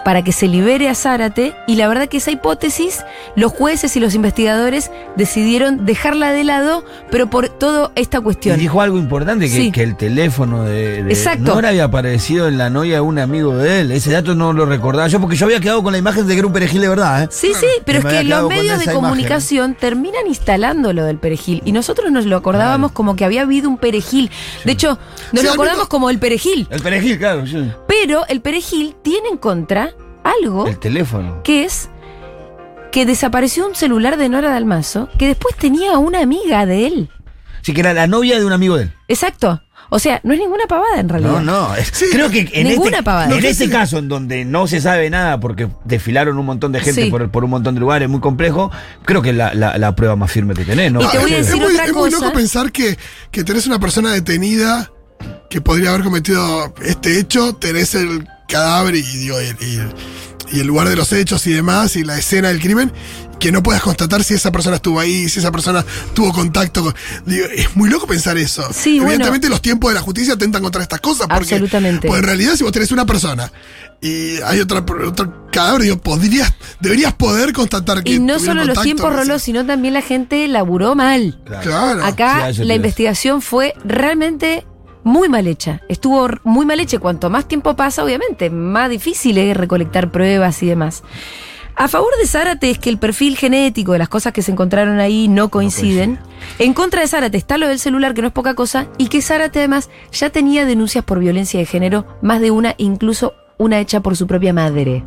para 0.05 0.23
que 0.23 0.31
se 0.31 0.47
libere 0.47 0.89
a 0.89 0.95
Zárate. 0.95 1.53
Y 1.67 1.75
la 1.75 1.87
verdad 1.87 2.07
que 2.07 2.17
esa 2.17 2.31
hipótesis, 2.31 3.03
los 3.35 3.51
jueces 3.51 3.95
y 3.95 3.99
los 3.99 4.15
investigadores 4.15 4.91
decidieron 5.15 5.85
dejarla 5.85 6.31
de 6.31 6.43
lado, 6.43 6.83
pero 7.11 7.29
por 7.29 7.49
toda 7.49 7.91
esta 7.95 8.19
Y 8.19 8.21
cuestión. 8.21 8.59
dijo 8.59 8.81
algo 8.81 8.97
importante, 8.97 9.45
que, 9.45 9.55
Sí. 9.55 9.71
que 9.71 9.83
el 9.83 9.95
teléfono 9.97 10.63
de, 10.63 11.03
de 11.03 11.11
Exacto. 11.13 11.55
Nora 11.55 11.69
había 11.69 11.85
aparecido 11.85 12.47
en 12.47 12.57
la 12.57 12.69
novia 12.69 12.95
de 12.95 13.01
un 13.01 13.19
amigo 13.19 13.55
de 13.57 13.81
él. 13.81 13.91
Ese 13.91 14.11
dato 14.11 14.35
no 14.35 14.53
lo 14.53 14.65
recordaba 14.65 15.07
yo 15.07 15.19
porque 15.19 15.35
yo 15.35 15.45
había 15.45 15.59
quedado 15.59 15.83
con 15.83 15.91
la 15.91 15.97
imagen 15.99 16.27
de 16.27 16.33
que 16.33 16.39
era 16.39 16.47
un 16.47 16.53
perejil 16.53 16.81
de 16.81 16.89
verdad, 16.89 17.23
¿eh? 17.23 17.27
Sí, 17.31 17.51
sí, 17.59 17.67
pero 17.85 17.99
es 17.99 18.05
me 18.05 18.11
que 18.11 18.23
los 18.23 18.47
medios 18.49 18.77
de 18.79 18.83
imagen. 18.85 18.93
comunicación 19.01 19.75
terminan 19.75 20.27
instalando 20.27 20.93
lo 20.93 21.03
del 21.05 21.17
perejil 21.17 21.61
y 21.65 21.71
nosotros 21.71 22.11
nos 22.11 22.25
lo 22.25 22.37
acordábamos 22.37 22.91
como 22.91 23.15
que 23.15 23.25
había 23.25 23.41
habido 23.41 23.69
un 23.69 23.77
perejil. 23.77 24.31
De 24.65 24.71
hecho, 24.71 24.97
nos 25.31 25.41
Sí, 25.41 25.47
lo 25.47 25.53
acordamos 25.53 25.87
como 25.87 26.09
el 26.09 26.19
perejil. 26.19 26.67
El 26.69 26.81
perejil, 26.81 27.17
claro. 27.17 27.45
sí. 27.45 27.71
Pero 27.87 28.25
el 28.27 28.41
perejil 28.41 28.95
tiene 29.01 29.29
en 29.29 29.37
contra 29.37 29.91
algo 30.23 30.67
El 30.67 30.77
teléfono. 30.79 31.41
que 31.43 31.63
es 31.65 31.89
que 32.91 33.05
desapareció 33.05 33.67
un 33.67 33.75
celular 33.75 34.17
de 34.17 34.29
Nora 34.29 34.49
Dalmazo 34.49 35.09
que 35.19 35.27
después 35.27 35.55
tenía 35.55 35.97
una 35.97 36.21
amiga 36.21 36.65
de 36.65 36.87
él. 36.87 37.09
Sí, 37.61 37.73
que 37.73 37.81
era 37.81 37.93
la 37.93 38.07
novia 38.07 38.39
de 38.39 38.45
un 38.45 38.53
amigo 38.53 38.77
de 38.77 38.83
él. 38.83 38.93
Exacto. 39.07 39.61
O 39.91 39.97
sea, 39.97 40.19
no 40.23 40.33
es 40.33 40.39
ninguna 40.39 40.65
pavada 40.67 40.99
en 40.99 41.09
realidad. 41.09 41.41
No, 41.41 41.69
no. 41.69 41.69
Sí, 41.91 42.05
creo 42.11 42.29
que 42.29 42.47
en 42.53 42.67
ninguna 42.67 42.91
este, 42.97 43.03
pavada. 43.03 43.35
en 43.35 43.43
este 43.43 43.69
caso, 43.71 43.97
en 43.97 44.07
donde 44.07 44.45
no 44.45 44.67
se 44.67 44.81
sabe 44.81 45.09
nada 45.09 45.39
porque 45.39 45.67
desfilaron 45.83 46.37
un 46.37 46.45
montón 46.45 46.71
de 46.71 46.79
gente 46.79 47.05
Sí. 47.05 47.09
por, 47.09 47.29
por 47.31 47.43
un 47.43 47.49
montón 47.49 47.73
de 47.73 47.81
lugares, 47.81 48.07
muy 48.07 48.19
complejo, 48.19 48.71
creo 49.03 49.21
que 49.23 49.31
es 49.31 49.35
la, 49.35 49.53
la- 49.55 49.77
la 49.79 49.95
prueba 49.95 50.15
más 50.15 50.31
firme 50.31 50.53
que 50.53 50.63
tenés, 50.63 50.91
¿no? 50.91 51.01
Y 51.01 51.07
te 51.07 51.17
voy 51.17 51.33
a 51.33 51.37
es, 51.39 51.55
muy, 51.55 51.65
otra 51.73 51.85
es 51.85 51.93
muy 51.93 52.11
cosa. 52.11 52.23
loco 52.25 52.37
pensar 52.37 52.71
que, 52.71 52.97
que 53.31 53.43
tenés 53.43 53.65
una 53.65 53.79
persona 53.79 54.11
detenida 54.11 54.91
que 55.49 55.59
podría 55.59 55.89
haber 55.89 56.03
cometido 56.03 56.71
este 56.83 57.19
hecho, 57.19 57.53
tenés 57.55 57.95
el 57.95 58.27
cadáver 58.49 58.95
y, 58.95 59.01
digo, 59.03 59.37
y, 59.41 59.45
y- 59.65 59.79
y 60.51 60.59
el 60.61 60.65
lugar 60.67 60.89
de 60.89 60.95
los 60.95 61.11
hechos 61.13 61.45
y 61.45 61.53
demás, 61.53 61.95
y 61.95 62.03
la 62.03 62.17
escena 62.17 62.47
del 62.47 62.59
crimen, 62.59 62.91
que 63.39 63.51
no 63.51 63.61
puedas 63.61 63.83
constatar 63.83 64.23
si 64.23 64.33
esa 64.33 64.51
persona 64.51 64.77
estuvo 64.77 64.99
ahí, 64.99 65.29
si 65.29 65.39
esa 65.39 65.51
persona 65.51 65.85
tuvo 66.15 66.33
contacto 66.33 66.81
con. 66.83 66.95
Digo, 67.27 67.45
es 67.55 67.75
muy 67.75 67.87
loco 67.87 68.07
pensar 68.07 68.35
eso. 68.37 68.67
Sí, 68.73 68.97
bueno. 68.97 69.11
Evidentemente 69.13 69.47
los 69.47 69.61
tiempos 69.61 69.91
de 69.91 69.95
la 69.95 70.01
justicia 70.01 70.33
atentan 70.33 70.63
contra 70.63 70.81
estas 70.81 70.99
cosas. 71.01 71.27
Porque, 71.27 71.53
Absolutamente. 71.53 72.07
Porque 72.07 72.19
en 72.19 72.25
realidad, 72.25 72.55
si 72.55 72.63
vos 72.63 72.71
tenés 72.73 72.91
una 72.91 73.05
persona 73.05 73.51
y 74.01 74.41
hay 74.41 74.59
otra, 74.59 74.83
otro 75.07 75.47
cadáver, 75.51 75.83
digo, 75.83 75.99
podrías, 75.99 76.51
deberías 76.79 77.13
poder 77.13 77.53
constatar 77.53 78.03
que. 78.03 78.13
Y 78.13 78.19
no 78.19 78.39
solo 78.39 78.65
los 78.65 78.81
tiempos, 78.81 79.05
no 79.11 79.19
sé. 79.19 79.23
Roló, 79.25 79.37
sino 79.39 79.65
también 79.67 79.93
la 79.93 80.01
gente 80.01 80.47
laburó 80.47 80.95
mal. 80.95 81.39
Claro. 81.61 82.03
Acá 82.03 82.51
Sí, 82.53 82.63
la 82.65 82.73
investigación 82.73 83.43
fue 83.43 83.75
realmente 83.85 84.65
muy 85.03 85.29
mal 85.29 85.47
hecha. 85.47 85.81
Estuvo 85.87 86.27
muy 86.43 86.65
mal 86.65 86.79
hecha. 86.79 86.99
Cuanto 86.99 87.29
más 87.29 87.47
tiempo 87.47 87.75
pasa, 87.75 88.03
obviamente, 88.03 88.49
más 88.49 88.89
difícil 88.89 89.37
es 89.37 89.55
recolectar 89.55 90.11
pruebas 90.11 90.61
y 90.63 90.67
demás. 90.67 91.03
A 91.75 91.87
favor 91.87 92.11
de 92.19 92.27
Zárate 92.27 92.69
es 92.69 92.77
que 92.77 92.89
el 92.89 92.97
perfil 92.97 93.37
genético 93.37 93.93
de 93.93 93.99
las 93.99 94.09
cosas 94.09 94.33
que 94.33 94.41
se 94.41 94.51
encontraron 94.51 94.99
ahí 94.99 95.29
no 95.29 95.47
coinciden. 95.47 96.19
En 96.57 96.73
contra 96.73 96.99
de 96.99 97.07
Zárate 97.07 97.37
está 97.37 97.57
lo 97.57 97.69
del 97.69 97.79
celular, 97.79 98.13
que 98.13 98.21
no 98.21 98.27
es 98.27 98.33
poca 98.33 98.53
cosa, 98.53 98.87
y 98.97 99.07
que 99.07 99.21
Zárate 99.21 99.59
además 99.59 99.89
ya 100.11 100.29
tenía 100.29 100.65
denuncias 100.65 101.05
por 101.05 101.19
violencia 101.19 101.57
de 101.57 101.65
género, 101.65 102.05
más 102.21 102.41
de 102.41 102.51
una, 102.51 102.75
incluso 102.77 103.33
una 103.57 103.79
hecha 103.79 104.01
por 104.01 104.17
su 104.17 104.27
propia 104.27 104.51
madre. 104.51 105.05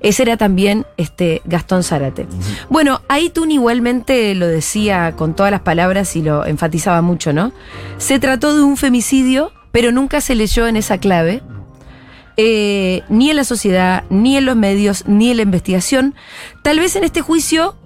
Ese 0.00 0.22
era 0.22 0.36
también 0.36 0.86
este 0.96 1.42
Gastón 1.44 1.82
Zárate. 1.82 2.26
Bueno, 2.68 3.02
ahí 3.08 3.28
Tun 3.30 3.50
igualmente 3.50 4.34
lo 4.34 4.46
decía 4.46 5.14
con 5.16 5.34
todas 5.34 5.52
las 5.52 5.60
palabras 5.60 6.16
y 6.16 6.22
lo 6.22 6.46
enfatizaba 6.46 7.02
mucho, 7.02 7.32
¿no? 7.32 7.52
Se 7.98 8.18
trató 8.18 8.54
de 8.54 8.62
un 8.62 8.76
femicidio, 8.76 9.52
pero 9.72 9.92
nunca 9.92 10.20
se 10.20 10.34
leyó 10.34 10.66
en 10.66 10.76
esa 10.76 10.98
clave. 10.98 11.42
eh, 12.36 13.02
ni 13.10 13.28
en 13.30 13.36
la 13.36 13.44
sociedad, 13.44 14.04
ni 14.08 14.36
en 14.38 14.46
los 14.46 14.56
medios, 14.56 15.06
ni 15.06 15.30
en 15.30 15.36
la 15.36 15.42
investigación. 15.42 16.14
Tal 16.62 16.78
vez 16.78 16.96
en 16.96 17.04
este 17.04 17.20
juicio 17.20 17.76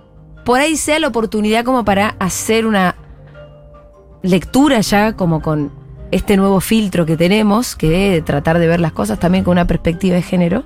por 0.44 0.60
ahí 0.60 0.76
sea 0.76 1.00
la 1.00 1.08
oportunidad 1.08 1.64
como 1.64 1.84
para 1.84 2.14
hacer 2.20 2.66
una 2.66 2.94
lectura 4.22 4.80
ya 4.80 5.14
como 5.14 5.42
con 5.42 5.72
este 6.12 6.36
nuevo 6.36 6.60
filtro 6.60 7.04
que 7.06 7.16
tenemos, 7.16 7.74
que 7.74 8.18
es 8.18 8.24
tratar 8.24 8.58
de 8.58 8.68
ver 8.68 8.78
las 8.78 8.92
cosas 8.92 9.18
también 9.18 9.42
con 9.42 9.52
una 9.52 9.66
perspectiva 9.66 10.14
de 10.14 10.22
género. 10.22 10.64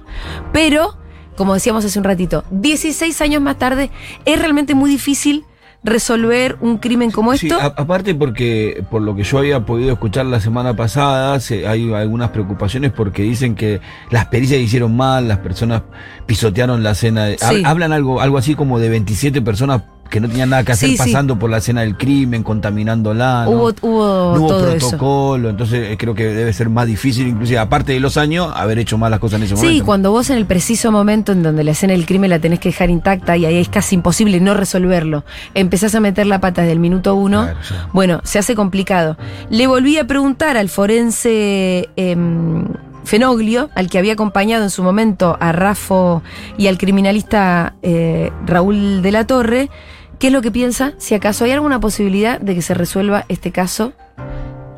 Pero, 0.53 0.99
como 1.39 1.55
decíamos 1.55 1.85
hace 1.87 1.99
un 1.99 2.05
ratito, 2.05 2.45
16 2.51 3.19
años 3.23 3.41
más 3.41 3.57
tarde 3.59 3.91
es 4.27 4.39
realmente 4.39 4.75
muy 4.75 4.91
difícil 4.91 5.45
resolver 5.85 6.57
un 6.61 6.79
crimen 6.79 7.13
como 7.13 7.35
Sí, 7.37 7.47
esto. 7.47 7.61
aparte 7.61 8.13
porque 8.15 8.85
por 8.91 9.01
lo 9.01 9.15
que 9.15 9.23
yo 9.23 9.39
había 9.39 9.65
podido 9.65 9.93
escuchar 9.93 10.27
la 10.27 10.41
semana 10.41 10.75
pasada, 10.75 11.39
se- 11.39 11.69
hay 11.69 11.93
algunas 11.95 12.31
preocupaciones 12.31 12.91
porque 12.93 13.23
dicen 13.23 13.55
que 13.55 13.81
las 14.11 14.27
pericias 14.27 14.61
hicieron 14.61 14.97
mal, 14.97 15.29
las 15.29 15.39
personas 15.39 15.83
pisotearon 16.27 16.83
la 16.83 16.91
hab- 16.91 17.37
Sí. 17.39 17.63
Hablan 17.65 17.93
algo, 17.93 18.21
algo 18.21 18.39
así 18.39 18.57
como 18.57 18.81
de 18.81 18.89
27 18.89 19.41
personas 19.41 19.83
que 20.09 20.21
no 20.21 20.29
tenían 20.29 20.51
nada 20.51 20.65
que 20.65 20.73
hacer 20.73 20.89
Sí, 20.91 20.97
sí. 20.97 21.03
pasando 21.05 21.39
por 21.39 21.51
la 21.51 21.59
escena 21.59 21.83
del 21.83 21.97
crimen, 21.97 22.43
contaminándola. 22.43 23.45
¿no? 23.45 23.51
Hubo, 23.51 23.75
hubo 23.83 24.33
No 24.35 24.41
hubo 24.41 24.49
todo 24.49 24.69
eso. 24.73 24.89
protocolo, 24.91 25.51
entonces 25.51 25.91
eh, 25.93 25.97
creo 25.99 26.15
que 26.15 26.25
debe 26.27 26.53
ser 26.53 26.69
más 26.71 26.87
difícil, 26.87 27.27
inclusive 27.29 27.59
aparte 27.59 27.93
de 27.93 28.01
los 28.01 28.17
años, 28.17 28.51
haber 28.55 28.79
hecho 28.79 28.99
mal 28.99 29.11
las 29.11 29.21
cosas 29.21 29.39
en 29.41 29.45
ese 29.47 29.57
Sí, 29.57 29.63
momento. 29.67 29.85
cuando 29.87 30.11
vos 30.13 30.31
en 30.31 30.37
el 30.39 30.47
preciso 30.47 30.91
momento 30.93 31.33
en 31.33 31.43
donde 31.43 31.65
la 31.65 31.71
escena 31.73 31.93
del 31.93 32.07
crimen 32.07 32.31
la 32.31 32.39
tenés 32.39 32.59
que 32.61 32.69
dejar 32.71 32.91
intacta 32.91 33.37
y 33.37 33.45
ahí 33.47 33.57
es 33.59 33.69
casi 33.69 33.95
imposible 33.97 34.41
no 34.41 34.55
resolverlo, 34.55 35.25
empezás 35.55 35.95
a 35.95 36.01
meter 36.01 36.27
la 36.27 36.41
pata 36.41 36.63
desde 36.63 36.73
el 36.73 36.81
minuto 36.81 37.15
uno, 37.15 37.43
Claro, 37.45 37.59
sí. 37.63 37.75
bueno, 37.93 38.21
se 38.25 38.39
hace 38.39 38.55
complicado. 38.55 39.17
Le 39.51 39.67
volví 39.67 39.99
a 39.99 40.07
preguntar 40.07 40.57
al 40.57 40.69
forense 40.69 41.89
em, 41.97 42.65
Fenoglio, 43.05 43.71
al 43.75 43.89
que 43.89 43.99
había 43.99 44.13
acompañado 44.13 44.65
en 44.65 44.71
su 44.71 44.83
momento 44.83 45.37
a 45.41 45.53
Rafo 45.53 46.23
y 46.59 46.67
al 46.67 46.77
criminalista 46.77 47.75
eh, 47.83 48.31
Raúl 48.47 49.01
de 49.03 49.13
la 49.13 49.27
Torre, 49.27 49.71
qué 50.19 50.29
es 50.29 50.33
lo 50.33 50.43
que 50.43 50.51
piensa, 50.51 50.95
si 50.99 51.15
acaso 51.15 51.45
hay 51.45 51.53
alguna 51.53 51.81
posibilidad 51.81 52.41
de 52.41 52.55
que 52.55 52.63
se 52.63 52.75
resuelva 52.75 53.25
este 53.29 53.53
caso. 53.53 53.93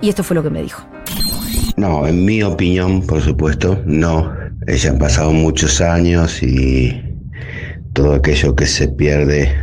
Y 0.00 0.09
esto 0.09 0.22
fue 0.22 0.35
lo 0.35 0.42
que 0.42 0.50
me 0.50 0.62
dijo. 0.62 0.83
No, 1.76 2.07
en 2.07 2.24
mi 2.24 2.42
opinión, 2.42 3.07
por 3.07 3.22
supuesto, 3.22 3.83
no. 3.87 4.33
Ya 4.66 4.90
han 4.90 4.98
pasado 4.98 5.33
muchos 5.33 5.81
años 5.81 6.42
y 6.42 7.03
todo 7.92 8.14
aquello 8.14 8.55
que 8.55 8.66
se 8.66 8.88
pierde 8.88 9.55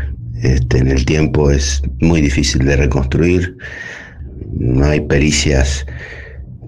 este, 0.42 0.80
en 0.80 0.88
el 0.88 1.06
tiempo 1.06 1.52
es 1.52 1.82
muy 2.00 2.22
difícil 2.22 2.66
de 2.66 2.76
reconstruir. 2.76 3.58
No 4.52 4.86
hay 4.86 5.02
pericias 5.02 5.86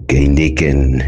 que 0.07 0.21
indiquen 0.21 1.03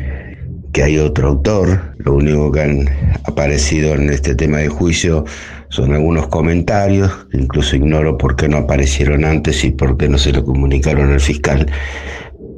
que 0.73 0.83
hay 0.83 0.97
otro 0.97 1.29
autor. 1.29 1.95
Lo 1.99 2.15
único 2.15 2.51
que 2.51 2.61
han 2.61 2.89
aparecido 3.25 3.93
en 3.93 4.09
este 4.09 4.35
tema 4.35 4.59
de 4.59 4.69
juicio 4.69 5.25
son 5.71 5.93
algunos 5.93 6.27
comentarios, 6.27 7.27
incluso 7.31 7.77
ignoro 7.77 8.17
por 8.17 8.35
qué 8.35 8.49
no 8.49 8.57
aparecieron 8.57 9.23
antes 9.23 9.63
y 9.63 9.71
por 9.71 9.95
qué 9.95 10.09
no 10.09 10.17
se 10.17 10.33
lo 10.33 10.43
comunicaron 10.43 11.13
al 11.13 11.21
fiscal. 11.21 11.65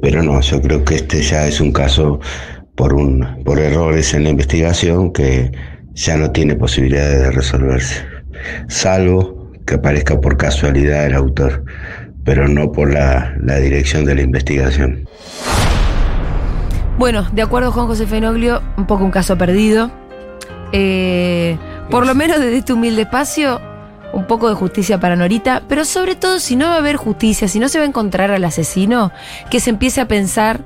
Pero 0.02 0.22
no, 0.24 0.40
yo 0.40 0.60
creo 0.60 0.84
que 0.84 0.96
este 0.96 1.22
ya 1.22 1.46
es 1.46 1.60
un 1.60 1.72
caso 1.72 2.18
por, 2.74 2.92
un, 2.92 3.24
por 3.44 3.60
errores 3.60 4.14
en 4.14 4.24
la 4.24 4.30
investigación 4.30 5.12
que 5.12 5.52
ya 5.92 6.16
no 6.16 6.32
tiene 6.32 6.56
posibilidades 6.56 7.20
de 7.20 7.30
resolverse, 7.30 8.04
salvo 8.68 9.48
que 9.64 9.74
aparezca 9.74 10.20
por 10.20 10.36
casualidad 10.36 11.06
el 11.06 11.14
autor, 11.14 11.64
pero 12.24 12.48
no 12.48 12.72
por 12.72 12.92
la, 12.92 13.36
la 13.40 13.58
dirección 13.58 14.04
de 14.04 14.16
la 14.16 14.22
investigación. 14.22 15.08
Bueno, 16.98 17.28
de 17.32 17.42
acuerdo 17.42 17.70
Juan 17.70 17.86
José 17.86 18.08
Fenoglio, 18.08 18.60
un 18.76 18.86
poco 18.86 19.04
un 19.04 19.12
caso 19.12 19.38
perdido. 19.38 19.92
Eh, 20.72 21.56
por 21.90 22.06
lo 22.06 22.14
menos 22.14 22.38
desde 22.38 22.58
este 22.58 22.72
humilde 22.72 23.02
espacio, 23.02 23.60
un 24.12 24.26
poco 24.26 24.48
de 24.48 24.54
justicia 24.54 25.00
para 25.00 25.16
Norita, 25.16 25.62
pero 25.68 25.84
sobre 25.84 26.14
todo 26.14 26.38
si 26.38 26.56
no 26.56 26.66
va 26.66 26.74
a 26.74 26.78
haber 26.78 26.96
justicia, 26.96 27.48
si 27.48 27.58
no 27.58 27.68
se 27.68 27.78
va 27.78 27.84
a 27.84 27.88
encontrar 27.88 28.30
al 28.30 28.44
asesino, 28.44 29.12
que 29.50 29.60
se 29.60 29.70
empiece 29.70 30.00
a 30.00 30.08
pensar 30.08 30.64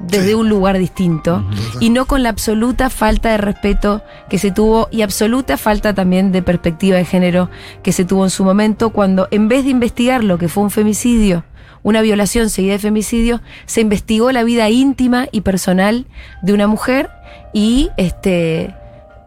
desde 0.00 0.34
un 0.34 0.48
lugar 0.48 0.78
distinto 0.78 1.44
y 1.80 1.90
no 1.90 2.06
con 2.06 2.22
la 2.22 2.28
absoluta 2.28 2.88
falta 2.88 3.30
de 3.30 3.38
respeto 3.38 4.02
que 4.28 4.38
se 4.38 4.50
tuvo 4.50 4.88
y 4.92 5.02
absoluta 5.02 5.56
falta 5.56 5.92
también 5.92 6.30
de 6.30 6.42
perspectiva 6.42 6.96
de 6.96 7.04
género 7.04 7.50
que 7.82 7.92
se 7.92 8.04
tuvo 8.04 8.24
en 8.24 8.30
su 8.30 8.44
momento 8.44 8.90
cuando 8.90 9.26
en 9.30 9.48
vez 9.48 9.64
de 9.64 9.70
investigar 9.70 10.22
lo 10.22 10.38
que 10.38 10.48
fue 10.48 10.62
un 10.62 10.70
femicidio, 10.70 11.44
una 11.82 12.00
violación 12.00 12.50
seguida 12.50 12.74
de 12.74 12.78
femicidio, 12.78 13.40
se 13.66 13.80
investigó 13.80 14.30
la 14.30 14.44
vida 14.44 14.68
íntima 14.68 15.26
y 15.32 15.40
personal 15.40 16.06
de 16.42 16.52
una 16.52 16.66
mujer 16.66 17.10
y 17.52 17.90
este 17.96 18.74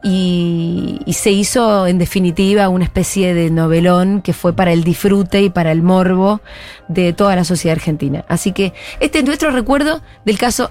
y, 0.03 0.99
y 1.05 1.13
se 1.13 1.31
hizo 1.31 1.87
en 1.87 1.97
definitiva 1.97 2.69
una 2.69 2.85
especie 2.85 3.33
de 3.33 3.49
novelón 3.49 4.21
que 4.21 4.33
fue 4.33 4.53
para 4.53 4.71
el 4.73 4.83
disfrute 4.83 5.41
y 5.41 5.49
para 5.49 5.71
el 5.71 5.81
morbo 5.81 6.41
de 6.87 7.13
toda 7.13 7.35
la 7.35 7.43
sociedad 7.43 7.77
argentina. 7.77 8.25
Así 8.27 8.51
que 8.51 8.73
este 8.99 9.19
es 9.19 9.25
nuestro 9.25 9.51
recuerdo 9.51 10.01
del 10.25 10.37
caso 10.37 10.69